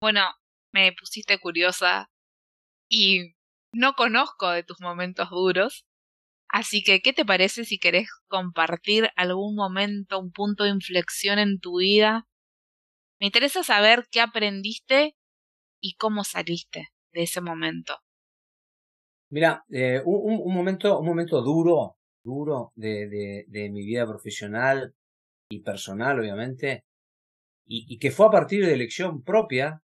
Bueno, 0.00 0.22
me 0.72 0.92
pusiste 0.92 1.38
curiosa 1.38 2.10
y 2.88 3.34
no 3.72 3.94
conozco 3.94 4.50
de 4.50 4.64
tus 4.64 4.80
momentos 4.80 5.30
duros, 5.30 5.86
así 6.52 6.82
que 6.84 7.00
¿qué 7.00 7.12
te 7.12 7.24
parece 7.24 7.64
si 7.64 7.78
querés 7.78 8.08
compartir 8.28 9.08
algún 9.16 9.56
momento, 9.56 10.20
un 10.20 10.30
punto 10.30 10.64
de 10.64 10.70
inflexión 10.70 11.38
en 11.38 11.58
tu 11.58 11.78
vida? 11.78 12.28
Me 13.20 13.26
interesa 13.26 13.62
saber 13.62 14.06
qué 14.10 14.20
aprendiste 14.20 15.16
y 15.80 15.94
cómo 15.94 16.24
saliste 16.24 16.88
de 17.12 17.22
ese 17.22 17.40
momento. 17.40 17.98
Mira, 19.30 19.64
eh, 19.70 20.02
un, 20.04 20.54
momento, 20.54 20.98
un 20.98 21.06
momento 21.06 21.40
duro, 21.40 21.96
duro 22.22 22.72
de, 22.74 23.46
mi 23.48 23.84
vida 23.84 24.06
profesional 24.06 24.94
y 25.48 25.60
personal, 25.60 26.20
obviamente, 26.20 26.84
y, 27.66 27.86
y, 27.88 27.98
que 27.98 28.10
fue 28.10 28.26
a 28.26 28.30
partir 28.30 28.66
de 28.66 28.74
elección 28.74 29.22
propia. 29.22 29.82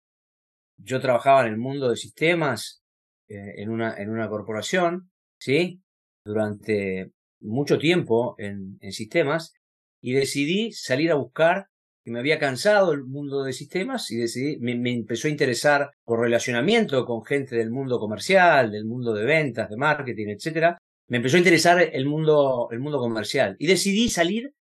Yo 0.76 1.00
trabajaba 1.00 1.46
en 1.46 1.52
el 1.54 1.59
mundo 1.59 1.88
de 1.88 1.96
sistemas, 1.96 2.83
eh, 3.28 3.54
en, 3.62 3.70
una, 3.70 3.96
en 3.96 4.11
una 4.11 4.28
corporación, 4.28 5.11
¿sí? 5.38 5.83
Durante 6.29 7.11
mucho 7.41 7.79
tiempo 7.79 8.35
en, 8.38 8.79
sistemas, 8.93 9.55
y 10.03 10.12
decidí 10.12 10.73
salir 10.73 11.11
a 11.11 11.14
buscar 11.14 11.69
que 12.05 12.11
me 12.11 12.19
había 12.19 12.38
cansado 12.38 12.93
el 12.93 13.05
mundo 13.05 13.45
de 13.45 13.55
sistemas 13.55 14.11
y 14.11 14.17
decidí, 14.17 14.59
me, 14.59 14.93
empezó 14.93 15.27
a 15.27 15.31
interesar 15.31 15.91
por 16.05 16.21
relacionamiento 16.21 17.07
con 17.07 17.25
gente 17.25 17.57
del 17.57 17.71
mundo 17.71 17.99
comercial, 17.99 18.71
del 18.71 18.85
mundo 18.85 19.14
de 19.14 19.25
ventas, 19.25 19.71
de 19.71 19.77
marketing, 19.79 20.29
etcétera. 20.29 20.77
Me 21.09 21.17
empezó 21.17 21.37
a 21.37 21.41
interesar 21.41 21.81
el 21.81 22.05
mundo, 22.05 22.69
el 22.71 22.81
mundo 22.81 22.99
comercial 22.99 23.57
y 23.59 23.67
decidí 23.67 24.11
salir 24.11 24.53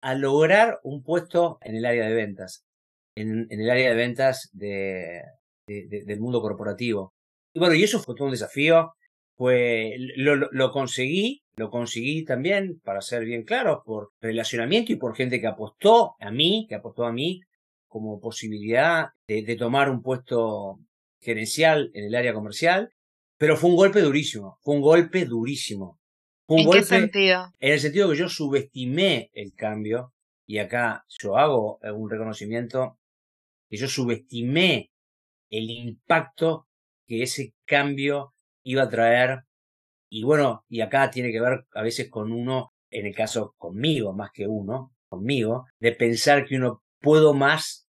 a 0.00 0.14
lograr 0.14 0.78
un 0.84 1.02
puesto 1.02 1.58
en 1.62 1.74
el 1.74 1.84
área 1.84 2.06
de 2.06 2.14
ventas, 2.14 2.62
en, 3.16 3.48
el 3.50 3.68
área 3.68 3.90
de 3.90 3.96
ventas 3.96 4.48
de, 4.52 5.22
del 5.66 6.20
mundo 6.20 6.40
corporativo. 6.40 7.12
Y 7.52 7.58
bueno, 7.58 7.74
y 7.74 7.82
eso 7.82 7.98
fue 7.98 8.14
todo 8.14 8.26
un 8.26 8.32
desafío. 8.32 8.94
Pues 9.36 9.94
lo, 10.16 10.36
lo, 10.36 10.70
conseguí, 10.70 11.42
lo 11.56 11.70
conseguí 11.70 12.24
también, 12.24 12.80
para 12.84 13.00
ser 13.00 13.24
bien 13.24 13.42
claro, 13.42 13.82
por 13.84 14.12
relacionamiento 14.20 14.92
y 14.92 14.96
por 14.96 15.16
gente 15.16 15.40
que 15.40 15.46
apostó 15.46 16.14
a 16.20 16.30
mí, 16.30 16.66
que 16.68 16.76
apostó 16.76 17.04
a 17.04 17.12
mí 17.12 17.40
como 17.88 18.20
posibilidad 18.20 19.08
de, 19.26 19.42
de 19.42 19.56
tomar 19.56 19.90
un 19.90 20.02
puesto 20.02 20.78
gerencial 21.20 21.90
en 21.94 22.04
el 22.04 22.14
área 22.14 22.34
comercial, 22.34 22.90
pero 23.38 23.56
fue 23.56 23.70
un 23.70 23.76
golpe 23.76 24.00
durísimo, 24.00 24.58
fue 24.62 24.76
un 24.76 24.82
golpe 24.82 25.24
durísimo. 25.24 25.98
Fue 26.46 26.56
un 26.56 26.60
¿En 26.60 26.66
golpe, 26.66 26.80
qué 26.80 26.86
sentido? 26.86 27.52
En 27.58 27.72
el 27.72 27.80
sentido 27.80 28.10
que 28.10 28.16
yo 28.16 28.28
subestimé 28.28 29.30
el 29.32 29.54
cambio, 29.54 30.12
y 30.46 30.58
acá 30.58 31.04
yo 31.08 31.36
hago 31.38 31.78
un 31.82 32.10
reconocimiento, 32.10 32.98
que 33.68 33.76
yo 33.76 33.88
subestimé 33.88 34.90
el 35.50 35.70
impacto 35.70 36.66
que 37.06 37.22
ese 37.22 37.54
cambio 37.64 38.33
iba 38.64 38.82
a 38.82 38.88
traer. 38.88 39.40
Y 40.10 40.24
bueno, 40.24 40.64
y 40.68 40.80
acá 40.80 41.10
tiene 41.10 41.32
que 41.32 41.40
ver 41.40 41.64
a 41.74 41.82
veces 41.82 42.10
con 42.10 42.32
uno, 42.32 42.72
en 42.90 43.06
el 43.06 43.14
caso 43.14 43.54
conmigo, 43.58 44.12
más 44.12 44.30
que 44.32 44.46
uno, 44.46 44.92
conmigo, 45.08 45.66
de 45.80 45.92
pensar 45.92 46.46
que 46.46 46.56
uno 46.56 46.82
puedo 47.00 47.34
más 47.34 47.88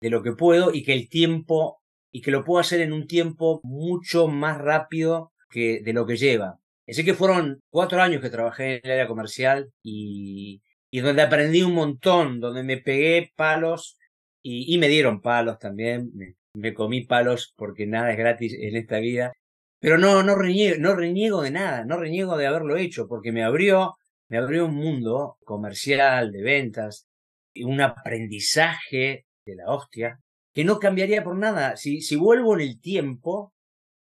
de 0.00 0.10
lo 0.10 0.22
que 0.22 0.32
puedo 0.32 0.72
y 0.72 0.84
que 0.84 0.94
el 0.94 1.08
tiempo, 1.08 1.82
y 2.12 2.22
que 2.22 2.30
lo 2.30 2.44
puedo 2.44 2.60
hacer 2.60 2.80
en 2.80 2.92
un 2.92 3.06
tiempo 3.06 3.60
mucho 3.64 4.28
más 4.28 4.58
rápido 4.58 5.32
que 5.50 5.80
de 5.82 5.92
lo 5.92 6.06
que 6.06 6.16
lleva. 6.16 6.58
Así 6.86 7.04
que 7.04 7.14
fueron 7.14 7.60
cuatro 7.70 8.00
años 8.00 8.22
que 8.22 8.30
trabajé 8.30 8.76
en 8.76 8.80
el 8.84 8.92
área 8.92 9.08
comercial 9.08 9.70
y, 9.82 10.62
y 10.90 11.00
donde 11.00 11.22
aprendí 11.22 11.62
un 11.62 11.74
montón, 11.74 12.40
donde 12.40 12.62
me 12.62 12.78
pegué 12.78 13.32
palos 13.36 13.98
y, 14.42 14.74
y 14.74 14.78
me 14.78 14.88
dieron 14.88 15.20
palos 15.20 15.58
también, 15.58 16.10
me, 16.14 16.36
me 16.54 16.74
comí 16.74 17.04
palos 17.04 17.52
porque 17.56 17.86
nada 17.86 18.10
es 18.12 18.18
gratis 18.18 18.54
en 18.54 18.76
esta 18.76 18.98
vida. 18.98 19.32
Pero 19.80 19.98
no, 19.98 20.22
no 20.22 20.34
reniego, 20.34 20.76
no 20.80 20.94
reniego 20.94 21.42
de 21.42 21.50
nada, 21.52 21.84
no 21.84 21.96
reniego 21.98 22.36
de 22.36 22.46
haberlo 22.46 22.76
hecho, 22.76 23.06
porque 23.08 23.32
me 23.32 23.44
abrió, 23.44 23.94
me 24.28 24.38
abrió 24.38 24.66
un 24.66 24.74
mundo 24.74 25.36
comercial, 25.44 26.32
de 26.32 26.42
ventas, 26.42 27.06
y 27.54 27.64
un 27.64 27.80
aprendizaje 27.80 29.26
de 29.44 29.56
la 29.56 29.70
hostia, 29.70 30.18
que 30.52 30.64
no 30.64 30.78
cambiaría 30.78 31.22
por 31.22 31.36
nada. 31.36 31.76
Si, 31.76 32.00
si 32.00 32.16
vuelvo 32.16 32.54
en 32.54 32.62
el 32.62 32.80
tiempo, 32.80 33.52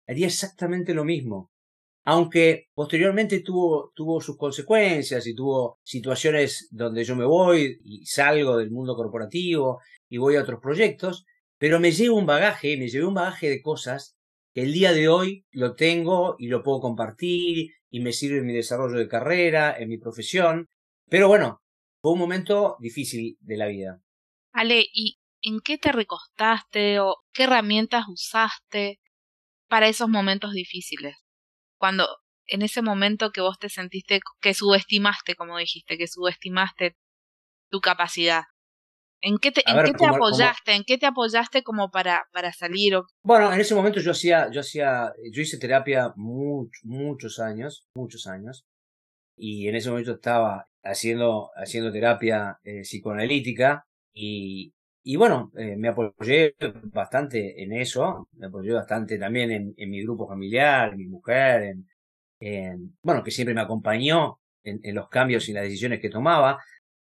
haría 0.06 0.26
exactamente 0.26 0.94
lo 0.94 1.04
mismo. 1.04 1.50
Aunque 2.04 2.66
posteriormente 2.74 3.40
tuvo, 3.40 3.92
tuvo 3.94 4.20
sus 4.20 4.36
consecuencias 4.36 5.26
y 5.26 5.34
tuvo 5.34 5.78
situaciones 5.84 6.68
donde 6.72 7.04
yo 7.04 7.14
me 7.14 7.24
voy 7.24 7.78
y 7.84 8.04
salgo 8.06 8.56
del 8.56 8.72
mundo 8.72 8.96
corporativo 8.96 9.80
y 10.08 10.18
voy 10.18 10.36
a 10.36 10.42
otros 10.42 10.60
proyectos, 10.60 11.24
pero 11.58 11.78
me 11.78 11.92
llevo 11.92 12.16
un 12.16 12.26
bagaje, 12.26 12.76
me 12.76 12.88
llevé 12.88 13.06
un 13.06 13.14
bagaje 13.14 13.48
de 13.48 13.62
cosas 13.62 14.16
el 14.54 14.72
día 14.72 14.92
de 14.92 15.08
hoy 15.08 15.46
lo 15.50 15.74
tengo 15.74 16.36
y 16.38 16.48
lo 16.48 16.62
puedo 16.62 16.80
compartir 16.80 17.72
y 17.90 18.00
me 18.00 18.12
sirve 18.12 18.38
en 18.38 18.46
mi 18.46 18.52
desarrollo 18.52 18.98
de 18.98 19.08
carrera, 19.08 19.76
en 19.78 19.88
mi 19.88 19.98
profesión. 19.98 20.68
Pero 21.08 21.28
bueno, 21.28 21.62
fue 22.00 22.12
un 22.12 22.18
momento 22.18 22.76
difícil 22.80 23.36
de 23.40 23.56
la 23.56 23.66
vida. 23.66 24.00
Ale, 24.52 24.84
¿y 24.92 25.18
en 25.40 25.60
qué 25.60 25.78
te 25.78 25.92
recostaste 25.92 27.00
o 27.00 27.16
qué 27.32 27.44
herramientas 27.44 28.04
usaste 28.08 29.00
para 29.68 29.88
esos 29.88 30.08
momentos 30.08 30.52
difíciles? 30.52 31.16
Cuando 31.78 32.06
en 32.46 32.62
ese 32.62 32.82
momento 32.82 33.30
que 33.30 33.40
vos 33.40 33.58
te 33.58 33.68
sentiste 33.68 34.20
que 34.40 34.54
subestimaste, 34.54 35.34
como 35.34 35.56
dijiste, 35.58 35.96
que 35.96 36.06
subestimaste 36.06 36.96
tu 37.70 37.80
capacidad, 37.80 38.44
¿En 39.22 39.38
qué 39.38 39.52
te, 39.52 39.62
¿en 39.70 39.84
qué 39.84 39.92
te 39.92 40.06
apoyaste? 40.06 40.74
¿En 40.74 40.82
qué 40.84 40.98
te 40.98 41.06
apoyaste 41.06 41.62
como 41.62 41.90
para, 41.90 42.24
para 42.32 42.52
salir? 42.52 42.94
Bueno, 43.22 43.52
en 43.52 43.60
ese 43.60 43.74
momento 43.74 44.00
yo 44.00 44.10
hacía, 44.10 44.50
yo 44.50 44.60
hacía, 44.60 45.12
yo 45.30 45.42
hice 45.42 45.58
terapia 45.58 46.12
muchos 46.16 47.38
años, 47.38 47.86
muchos 47.94 48.26
años, 48.26 48.64
y 49.36 49.68
en 49.68 49.76
ese 49.76 49.90
momento 49.90 50.12
estaba 50.12 50.66
haciendo, 50.82 51.50
haciendo 51.54 51.92
terapia 51.92 52.58
eh, 52.64 52.80
psicoanalítica 52.82 53.84
y, 54.12 54.72
y 55.04 55.16
bueno, 55.16 55.52
eh, 55.56 55.76
me 55.76 55.88
apoyé 55.88 56.56
bastante 56.92 57.62
en 57.62 57.72
eso, 57.72 58.26
me 58.32 58.48
apoyé 58.48 58.72
bastante 58.72 59.18
también 59.18 59.52
en, 59.52 59.74
en 59.76 59.90
mi 59.90 60.02
grupo 60.02 60.26
familiar, 60.26 60.92
en 60.92 60.98
mi 60.98 61.06
mujer, 61.06 61.62
en, 61.62 61.86
en, 62.40 62.96
bueno, 63.02 63.22
que 63.22 63.30
siempre 63.30 63.54
me 63.54 63.60
acompañó 63.60 64.40
en, 64.64 64.80
en 64.82 64.94
los 64.96 65.08
cambios 65.08 65.48
y 65.48 65.52
las 65.52 65.62
decisiones 65.62 66.00
que 66.00 66.10
tomaba. 66.10 66.58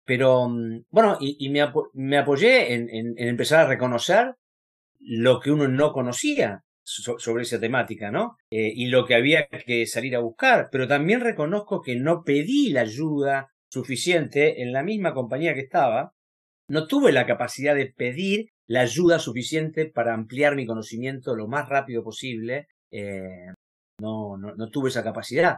Pero 0.04 0.48
mm, 0.48 0.84
bueno, 0.90 1.16
y, 1.20 1.48
me, 1.50 2.18
apoyé 2.18 2.74
en, 2.74 3.14
empezar 3.18 3.60
a 3.60 3.68
reconocer 3.68 4.34
lo 5.00 5.40
que 5.40 5.50
uno 5.50 5.68
no 5.68 5.92
conocía 5.92 6.62
sobre 6.84 7.44
esa 7.44 7.58
temática, 7.58 8.10
¿no? 8.10 8.36
Eh, 8.50 8.70
y 8.74 8.86
lo 8.86 9.06
que 9.06 9.14
había 9.14 9.46
que 9.46 9.86
salir 9.86 10.16
a 10.16 10.20
buscar. 10.20 10.68
Pero 10.70 10.86
también 10.86 11.20
reconozco 11.20 11.80
que 11.80 11.96
no 11.96 12.22
pedí 12.24 12.70
la 12.70 12.82
ayuda 12.82 13.48
suficiente 13.70 14.62
en 14.62 14.72
la 14.72 14.82
misma 14.82 15.14
compañía 15.14 15.54
que 15.54 15.60
estaba. 15.60 16.12
No 16.68 16.86
tuve 16.86 17.12
la 17.12 17.26
capacidad 17.26 17.74
de 17.74 17.86
pedir 17.86 18.50
la 18.66 18.80
ayuda 18.80 19.18
suficiente 19.18 19.86
para 19.86 20.14
ampliar 20.14 20.56
mi 20.56 20.66
conocimiento 20.66 21.34
lo 21.34 21.48
más 21.48 21.68
rápido 21.68 22.02
posible. 22.04 22.68
Eh, 22.90 23.52
no, 24.00 24.36
no 24.36 24.70
tuve 24.70 24.90
esa 24.90 25.04
capacidad 25.04 25.56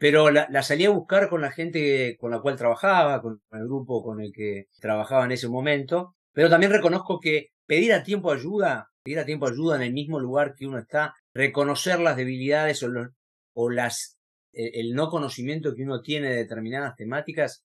pero 0.00 0.30
la, 0.30 0.48
la, 0.50 0.62
salí 0.62 0.86
a 0.86 0.90
buscar 0.90 1.28
con 1.28 1.42
la 1.42 1.52
gente 1.52 2.16
con 2.18 2.30
la 2.30 2.40
cual 2.40 2.56
trabajaba, 2.56 3.20
con 3.20 3.42
el 3.52 3.64
grupo 3.66 4.02
con 4.02 4.22
el 4.22 4.32
que 4.32 4.64
trabajaba 4.80 5.26
en 5.26 5.32
ese 5.32 5.46
momento, 5.46 6.16
pero 6.32 6.48
también 6.48 6.72
reconozco 6.72 7.20
que 7.20 7.48
pedir 7.66 7.92
a 7.92 8.02
tiempo 8.02 8.32
ayuda, 8.32 8.88
pedir 9.02 9.18
a 9.18 9.26
tiempo 9.26 9.46
ayuda 9.46 9.76
en 9.76 9.82
el 9.82 9.92
mismo 9.92 10.18
lugar 10.18 10.54
que 10.56 10.66
uno 10.66 10.78
está, 10.78 11.12
reconocer 11.34 12.00
las 12.00 12.16
debilidades 12.16 12.82
o, 12.82 12.88
los, 12.88 13.08
o 13.52 13.68
las, 13.68 14.16
el, 14.54 14.94
no 14.94 15.10
conocimiento 15.10 15.74
que 15.74 15.82
uno 15.82 16.00
tiene 16.00 16.30
de 16.30 16.36
determinadas 16.36 16.96
temáticas, 16.96 17.62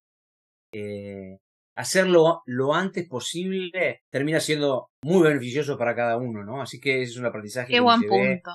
eh, 0.73 1.37
hacerlo 1.77 2.41
lo 2.45 2.75
antes 2.75 3.07
posible 3.07 4.01
termina 4.09 4.41
siendo 4.41 4.89
muy 5.03 5.23
beneficioso 5.23 5.77
para 5.77 5.95
cada 5.95 6.17
uno, 6.17 6.43
¿no? 6.43 6.61
Así 6.61 6.81
que 6.81 7.01
ese 7.01 7.13
es 7.13 7.17
un 7.17 7.27
aprendizaje. 7.27 7.71
Qué 7.71 7.79
buen 7.79 8.01
punto. 8.01 8.51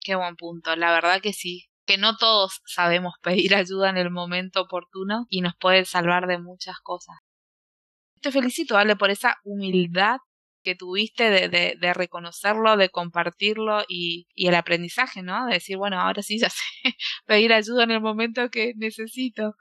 Qué 0.00 0.14
buen 0.14 0.36
punto. 0.36 0.74
La 0.74 0.90
verdad 0.90 1.20
que 1.20 1.34
sí 1.34 1.66
que 1.86 1.98
no 1.98 2.16
todos 2.16 2.62
sabemos 2.66 3.14
pedir 3.22 3.54
ayuda 3.54 3.90
en 3.90 3.98
el 3.98 4.10
momento 4.10 4.62
oportuno 4.62 5.26
y 5.28 5.40
nos 5.40 5.54
puede 5.56 5.84
salvar 5.84 6.26
de 6.26 6.38
muchas 6.38 6.78
cosas. 6.80 7.16
Te 8.20 8.32
felicito, 8.32 8.76
Ale, 8.76 8.96
por 8.96 9.10
esa 9.10 9.36
humildad 9.44 10.18
que 10.62 10.74
tuviste 10.74 11.30
de, 11.30 11.48
de, 11.48 11.76
de 11.78 11.94
reconocerlo, 11.94 12.76
de 12.76 12.88
compartirlo 12.88 13.84
y, 13.88 14.26
y, 14.34 14.48
el 14.48 14.54
aprendizaje, 14.54 15.22
¿no? 15.22 15.46
De 15.46 15.54
decir, 15.54 15.76
bueno, 15.76 16.00
ahora 16.00 16.22
sí 16.22 16.38
ya 16.38 16.48
sé 16.50 16.62
pedir 17.26 17.52
ayuda 17.52 17.84
en 17.84 17.90
el 17.92 18.00
momento 18.00 18.48
que 18.50 18.72
necesito. 18.76 19.56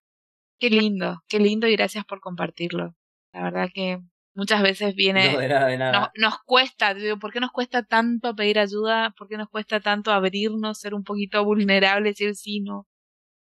Qué 0.59 0.69
lindo, 0.69 1.23
qué 1.29 1.39
lindo 1.39 1.67
y 1.67 1.75
gracias 1.75 2.05
por 2.05 2.21
compartirlo. 2.21 2.95
La 3.33 3.43
verdad 3.43 3.69
que 3.73 3.99
muchas 4.33 4.61
veces 4.61 4.95
viene... 4.95 5.33
No, 5.33 5.39
de 5.39 5.47
nada, 5.47 5.67
de 5.67 5.77
nada. 5.77 6.11
nos 6.15 6.39
cuesta, 6.45 6.93
digo, 6.93 7.17
¿por 7.17 7.31
qué 7.31 7.39
nos 7.39 7.51
cuesta 7.51 7.83
tanto 7.83 8.35
pedir 8.35 8.59
ayuda? 8.59 9.13
¿Por 9.17 9.27
qué 9.27 9.37
nos 9.37 9.49
cuesta 9.49 9.79
tanto 9.79 10.11
abrirnos, 10.11 10.79
ser 10.79 10.93
un 10.93 11.03
poquito 11.03 11.43
vulnerables, 11.43 12.15
decir 12.15 12.35
sí, 12.35 12.61
no, 12.61 12.87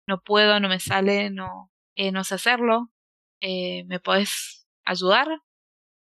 no 0.08 0.21
puedo, 0.21 0.60
no 0.60 0.69
me 0.69 0.80
sale, 0.80 1.30
no, 1.30 1.71
eh, 1.95 2.12
no 2.12 2.23
sé 2.23 2.36
hacerlo? 2.36 2.91
Eh, 3.41 3.86
¿Me 3.86 3.99
puedes 3.99 4.67
ayudar? 4.84 5.28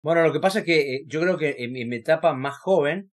Bueno, 0.03 0.23
lo 0.23 0.33
que 0.33 0.41
pasa 0.41 0.61
es 0.61 0.65
que 0.65 0.95
eh, 0.95 1.03
yo 1.07 1.21
creo 1.21 1.37
que 1.39 1.57
en, 1.59 1.77
en 1.77 1.89
mi 1.89 1.97
etapa 1.97 2.33
más 2.33 2.59
joven, 2.59 3.11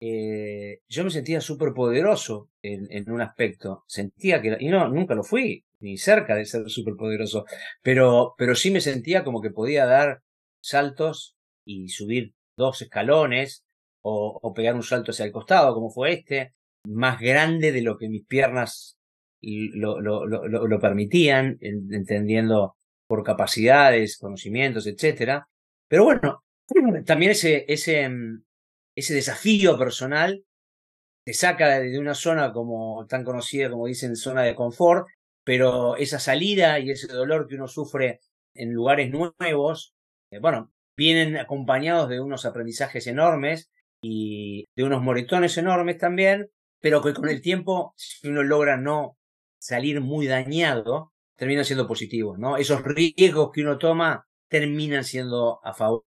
eh, 0.00 0.80
yo 0.88 1.04
me 1.04 1.10
sentía 1.10 1.40
súper 1.40 1.72
poderoso 1.72 2.50
en, 2.62 2.86
en, 2.90 3.10
un 3.10 3.20
aspecto. 3.20 3.84
Sentía 3.86 4.40
que, 4.40 4.56
y 4.60 4.68
no, 4.68 4.88
nunca 4.88 5.14
lo 5.14 5.24
fui, 5.24 5.64
ni 5.80 5.96
cerca 5.96 6.34
de 6.34 6.44
ser 6.44 6.68
súper 6.68 6.94
poderoso, 6.94 7.44
pero, 7.82 8.34
pero 8.36 8.54
sí 8.54 8.70
me 8.70 8.80
sentía 8.80 9.24
como 9.24 9.40
que 9.40 9.50
podía 9.50 9.86
dar 9.86 10.22
saltos 10.68 11.36
y 11.64 11.88
subir 11.88 12.34
dos 12.56 12.82
escalones 12.82 13.64
o, 14.02 14.52
pegar 14.54 14.74
un 14.74 14.82
salto 14.82 15.10
hacia 15.10 15.26
el 15.26 15.32
costado, 15.32 15.74
como 15.74 15.90
fue 15.90 16.12
este, 16.12 16.54
más 16.84 17.20
grande 17.20 17.72
de 17.72 17.82
lo 17.82 17.98
que 17.98 18.08
mis 18.08 18.24
piernas 18.26 18.96
lo, 19.40 20.00
lo, 20.00 20.26
lo, 20.26 20.80
permitían, 20.80 21.58
entendiendo 21.60 22.76
por 23.06 23.22
capacidades, 23.22 24.18
conocimientos, 24.18 24.86
etcétera. 24.86 25.48
Pero 25.88 26.04
bueno, 26.04 26.44
también 27.04 27.32
ese, 27.32 27.64
ese, 27.68 28.10
ese 28.94 29.14
desafío 29.14 29.78
personal 29.78 30.44
te 31.24 31.34
saca 31.34 31.78
de 31.78 31.98
una 31.98 32.14
zona 32.14 32.52
como 32.52 33.06
tan 33.06 33.24
conocida 33.24 33.70
como 33.70 33.86
dicen 33.86 34.16
zona 34.16 34.42
de 34.42 34.54
confort, 34.54 35.06
pero 35.44 35.96
esa 35.96 36.18
salida 36.18 36.78
y 36.78 36.90
ese 36.90 37.06
dolor 37.06 37.46
que 37.46 37.54
uno 37.54 37.68
sufre 37.68 38.20
en 38.54 38.72
lugares 38.72 39.10
nuevos 39.10 39.94
bueno, 40.40 40.72
vienen 40.96 41.36
acompañados 41.36 42.08
de 42.08 42.20
unos 42.20 42.44
aprendizajes 42.44 43.06
enormes 43.06 43.70
y 44.02 44.66
de 44.76 44.84
unos 44.84 45.02
moretones 45.02 45.56
enormes 45.58 45.98
también, 45.98 46.50
pero 46.80 47.02
que 47.02 47.14
con 47.14 47.28
el 47.28 47.40
tiempo, 47.40 47.94
si 47.96 48.28
uno 48.28 48.42
logra 48.42 48.76
no 48.76 49.16
salir 49.58 50.00
muy 50.00 50.26
dañado, 50.26 51.12
termina 51.36 51.64
siendo 51.64 51.86
positivo, 51.86 52.36
¿no? 52.36 52.56
Esos 52.56 52.82
riesgos 52.82 53.50
que 53.52 53.62
uno 53.62 53.78
toma 53.78 54.26
terminan 54.48 55.04
siendo 55.04 55.60
a 55.64 55.72
favor. 55.72 56.04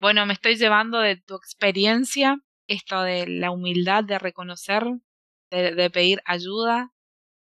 Bueno, 0.00 0.26
me 0.26 0.32
estoy 0.32 0.56
llevando 0.56 1.00
de 1.00 1.16
tu 1.16 1.36
experiencia 1.36 2.38
esto 2.66 3.02
de 3.02 3.26
la 3.26 3.50
humildad 3.50 4.04
de 4.04 4.18
reconocer, 4.18 4.84
de, 5.50 5.90
pedir 5.90 6.20
ayuda 6.24 6.92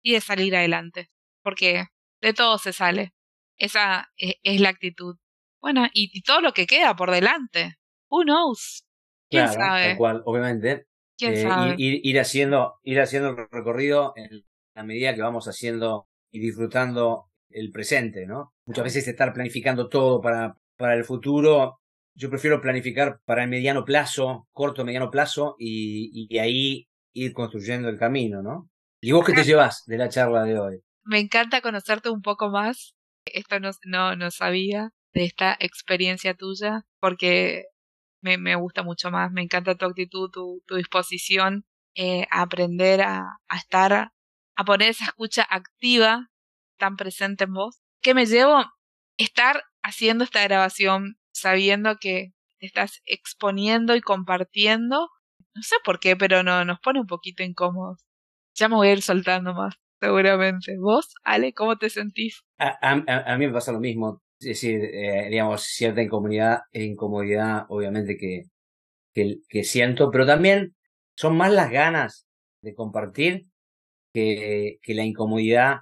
y 0.03 0.13
de 0.13 0.21
salir 0.21 0.55
adelante, 0.55 1.11
porque 1.43 1.87
de 2.21 2.35
todo 2.35 2.59
se 2.59 2.73
sale. 2.73 3.15
Esa 3.57 4.11
e, 4.17 4.39
es, 4.43 4.61
la 4.61 4.69
actitud. 4.69 5.17
Bueno, 5.61 5.87
y, 5.93 6.23
todo 6.23 6.41
lo 6.41 6.53
que 6.53 6.67
queda 6.67 6.95
por 6.95 7.11
delante. 7.11 7.77
Who 8.09 8.23
knows? 8.23 8.85
¿Quién 9.29 9.49
sabe? 9.49 9.89
Tal 9.89 9.97
cual, 9.97 10.23
obviamente. 10.25 10.87
¿Quién 11.17 11.35
eh, 11.35 11.43
sabe? 11.43 11.75
Ir, 11.77 12.01
ir, 12.03 12.21
haciendo, 12.21 12.79
ir 12.85 13.01
haciendo 13.01 13.31
el 13.31 13.37
recorrido 13.51 14.13
en 14.17 14.45
la 14.75 14.85
medida 14.85 15.15
que 15.15 15.23
vamos 15.23 15.49
haciendo 15.49 16.07
y 16.31 16.39
disfrutando 16.39 17.31
el 17.51 17.71
presente, 17.71 18.27
¿no? 18.27 18.55
Muchas 18.67 18.85
veces 18.85 19.09
estar 19.09 19.33
planificando 19.33 19.89
todo 19.89 20.21
para, 20.21 20.57
para 20.77 20.95
el 20.95 21.05
futuro, 21.05 21.81
yo 22.15 22.31
prefiero 22.31 22.61
planificar 22.61 23.21
para 23.25 23.45
el 23.45 23.49
mediano 23.49 23.85
plazo, 23.85 24.49
corto, 24.53 24.85
mediano 24.85 25.11
plazo, 25.11 25.57
y, 25.59 26.27
y 26.29 26.39
ahí 26.39 26.89
ir 27.13 27.33
construyendo 27.33 27.89
el 27.89 27.99
camino, 27.99 28.43
¿no? 28.43 28.71
¿Y 29.01 29.13
vos 29.13 29.25
qué 29.25 29.33
te 29.33 29.45
llevas 29.45 29.85
de 29.87 29.99
la 29.99 30.09
charla 30.09 30.45
de 30.45 30.59
hoy? 30.59 30.83
Me 31.05 31.21
encanta 31.21 31.61
conocerte 31.61 32.11
un 32.11 32.21
poco 32.21 32.51
más. 32.51 32.95
Esto 33.25 33.61
no, 33.61 33.71
no, 33.85 34.17
no 34.17 34.31
sabía 34.31 34.91
de 35.15 35.25
esta 35.25 35.57
experiencia 35.61 36.35
tuya, 36.35 36.87
porque 37.01 37.65
me, 38.23 38.39
me 38.39 38.55
gusta 38.57 38.83
mucho 38.83 39.11
más. 39.11 39.33
Me 39.33 39.43
encanta 39.43 39.77
tu 39.77 39.87
actitud, 39.87 40.31
tu, 40.31 40.63
tu 40.67 40.77
disposición 40.77 41.65
eh, 41.95 42.27
a 42.31 42.43
aprender 42.43 43.03
a, 43.03 43.41
a 43.49 43.57
estar, 43.57 43.93
a 43.93 44.65
poner 44.65 44.91
esa 44.91 45.05
escucha 45.05 45.47
activa 45.49 46.31
tan 46.79 46.97
presente 46.97 47.45
en 47.45 47.55
vos. 47.55 47.81
¿Qué 48.03 48.15
me 48.15 48.27
llevo? 48.27 48.65
Estar 49.17 49.65
haciendo 49.83 50.25
esta 50.25 50.43
grabación 50.45 51.19
sabiendo 51.33 51.97
que 51.97 52.33
estás 52.61 53.01
exponiendo 53.05 53.97
y 53.97 54.01
compartiendo. 54.01 55.09
No 55.55 55.63
sé 55.63 55.77
por 55.85 56.01
qué, 56.01 56.17
pero 56.17 56.43
no, 56.43 56.65
nos 56.65 56.81
pone 56.81 57.01
un 57.01 57.07
poquito 57.07 57.43
incómodos. 57.43 58.05
Ya 58.55 58.69
me 58.69 58.77
voy 58.77 58.89
a 58.89 58.93
ir 58.93 59.03
soltando 59.03 59.55
más, 59.55 59.75
seguramente. 60.01 60.77
¿Vos, 60.79 61.15
Ale, 61.25 61.53
cómo 61.53 61.77
te 61.77 61.91
sentís? 61.91 62.43
A, 62.59 62.77
a, 62.81 63.37
mí 63.39 63.47
me 63.47 63.53
pasa 63.53 63.73
lo 63.73 63.81
mismo. 63.81 64.23
Es 64.41 64.47
decir, 64.47 64.85
eh, 64.85 65.29
digamos, 65.31 65.65
cierta 65.65 66.03
incomodidad, 66.03 66.61
e 66.73 66.85
incomodidad 66.85 67.67
obviamente 67.69 68.17
que, 68.17 68.45
que, 69.13 69.39
que 69.49 69.65
siento, 69.65 70.11
pero 70.11 70.27
también 70.27 70.77
son 71.17 71.37
más 71.37 71.53
las 71.53 71.71
ganas 71.71 72.27
de 72.63 72.75
compartir 72.75 73.47
que, 74.13 74.79
que 74.83 74.95
la 74.95 75.05
incomodidad 75.05 75.81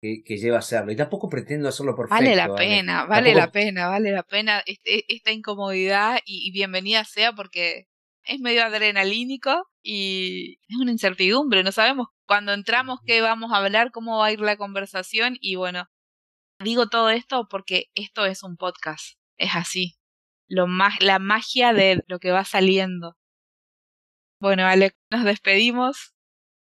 que, 0.00 0.36
lleva 0.36 0.56
a 0.56 0.60
hacerlo. 0.60 0.92
Y 0.92 0.96
tampoco 0.96 1.28
pretendo 1.28 1.68
hacerlo 1.68 1.96
perfecto. 1.96 2.22
Vale 2.22 2.36
la 2.36 2.54
pena, 2.54 3.04
vale 3.06 3.34
la 3.34 3.50
pena, 3.50 3.88
vale 3.88 4.10
la 4.12 4.22
pena 4.22 4.62
este, 4.66 5.04
esta 5.08 5.32
incomodidad 5.32 6.18
y, 6.24 6.50
bienvenida 6.52 7.04
sea 7.04 7.32
porque 7.32 7.86
es 8.24 8.40
medio 8.40 8.64
adrenalínico 8.64 9.68
y 9.82 10.58
es 10.68 10.76
una 10.80 10.90
incertidumbre, 10.90 11.62
no 11.62 11.70
sabemos 11.70 12.08
cuando 12.26 12.52
entramos 12.52 12.98
qué 13.06 13.20
vamos 13.20 13.52
a 13.52 13.58
hablar, 13.58 13.92
cómo 13.92 14.18
va 14.18 14.26
a 14.26 14.32
ir 14.32 14.40
la 14.40 14.56
conversación 14.56 15.36
y 15.40 15.54
bueno, 15.54 15.84
digo 16.62 16.88
todo 16.88 17.10
esto 17.10 17.46
porque 17.48 17.86
esto 17.94 18.26
es 18.26 18.42
un 18.42 18.56
podcast, 18.56 19.18
es 19.38 19.54
así, 19.54 19.96
lo 20.48 20.66
la 21.00 21.18
magia 21.18 21.72
de 21.72 22.02
lo 22.06 22.18
que 22.18 22.30
va 22.30 22.44
saliendo. 22.44 23.16
Bueno, 24.40 24.66
Ale, 24.66 24.92
nos 25.10 25.24
despedimos. 25.24 26.14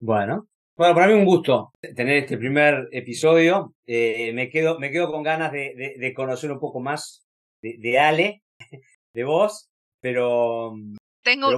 Bueno, 0.00 0.48
bueno, 0.78 0.94
para 0.94 1.08
mí 1.08 1.14
un 1.14 1.24
gusto 1.24 1.72
tener 1.96 2.18
este 2.18 2.38
primer 2.38 2.88
episodio. 2.92 3.74
Eh, 3.84 4.32
me, 4.32 4.48
quedo, 4.48 4.78
me 4.78 4.92
quedo 4.92 5.10
con 5.10 5.24
ganas 5.24 5.50
de, 5.50 5.96
de, 5.98 6.14
conocer 6.14 6.52
un 6.52 6.60
poco 6.60 6.78
más 6.78 7.26
de, 7.60 7.76
de, 7.78 7.98
Ale, 7.98 8.42
de 9.12 9.24
vos, 9.24 9.68
pero... 10.00 10.74
Tengo 11.24 11.48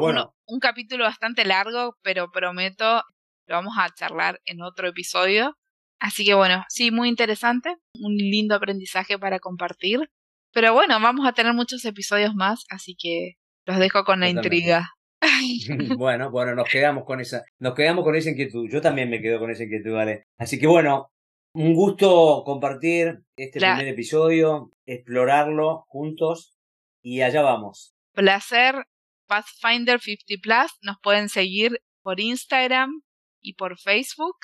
un 0.46 0.59
capítulo 0.59 1.04
bastante 1.04 1.44
largo, 1.44 1.96
pero 2.02 2.30
prometo 2.33 3.02
lo 3.46 3.56
vamos 3.56 3.74
a 3.78 3.90
charlar 3.94 4.40
en 4.46 4.62
otro 4.62 4.88
episodio. 4.88 5.54
Así 6.00 6.24
que 6.24 6.34
bueno, 6.34 6.64
sí, 6.68 6.90
muy 6.90 7.08
interesante, 7.08 7.76
un 7.98 8.16
lindo 8.16 8.54
aprendizaje 8.54 9.18
para 9.18 9.38
compartir. 9.38 10.10
Pero 10.52 10.72
bueno, 10.72 10.98
vamos 11.00 11.28
a 11.28 11.32
tener 11.32 11.52
muchos 11.54 11.84
episodios 11.84 12.34
más, 12.34 12.64
así 12.70 12.96
que 12.98 13.34
los 13.66 13.78
dejo 13.78 14.04
con 14.04 14.20
la 14.20 14.28
intriga. 14.28 14.90
bueno, 15.98 16.30
bueno, 16.30 16.54
nos 16.54 16.68
quedamos 16.68 17.04
con 17.04 17.20
esa, 17.20 17.44
nos 17.60 17.74
quedamos 17.74 18.04
con 18.04 18.16
esa 18.16 18.30
inquietud. 18.30 18.66
Yo 18.68 18.80
también 18.80 19.10
me 19.10 19.20
quedo 19.20 19.38
con 19.38 19.50
esa 19.50 19.64
inquietud, 19.64 19.92
¿vale? 19.92 20.24
Así 20.38 20.58
que 20.58 20.66
bueno, 20.66 21.10
un 21.54 21.74
gusto 21.74 22.42
compartir 22.44 23.20
este 23.36 23.60
primer 23.60 23.86
episodio, 23.86 24.70
explorarlo 24.86 25.84
juntos 25.86 26.54
y 27.02 27.20
allá 27.20 27.42
vamos. 27.42 27.92
Placer, 28.14 28.86
Pathfinder 29.26 30.00
50 30.00 30.40
Plus, 30.42 30.72
nos 30.82 30.96
pueden 31.02 31.28
seguir 31.28 31.80
por 32.02 32.18
Instagram 32.18 33.02
y 33.40 33.54
por 33.54 33.78
Facebook 33.78 34.36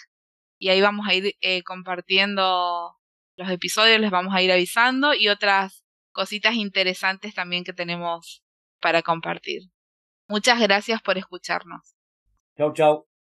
y 0.58 0.68
ahí 0.68 0.80
vamos 0.80 1.06
a 1.08 1.14
ir 1.14 1.34
eh, 1.40 1.62
compartiendo 1.62 2.96
los 3.36 3.50
episodios, 3.50 4.00
les 4.00 4.10
vamos 4.10 4.34
a 4.34 4.42
ir 4.42 4.50
avisando 4.50 5.14
y 5.14 5.28
otras 5.28 5.84
cositas 6.12 6.54
interesantes 6.54 7.34
también 7.34 7.64
que 7.64 7.72
tenemos 7.72 8.42
para 8.80 9.02
compartir. 9.02 9.62
Muchas 10.28 10.60
gracias 10.60 11.02
por 11.02 11.18
escucharnos. 11.18 11.96
Chau, 12.56 12.72
chau. 12.72 13.15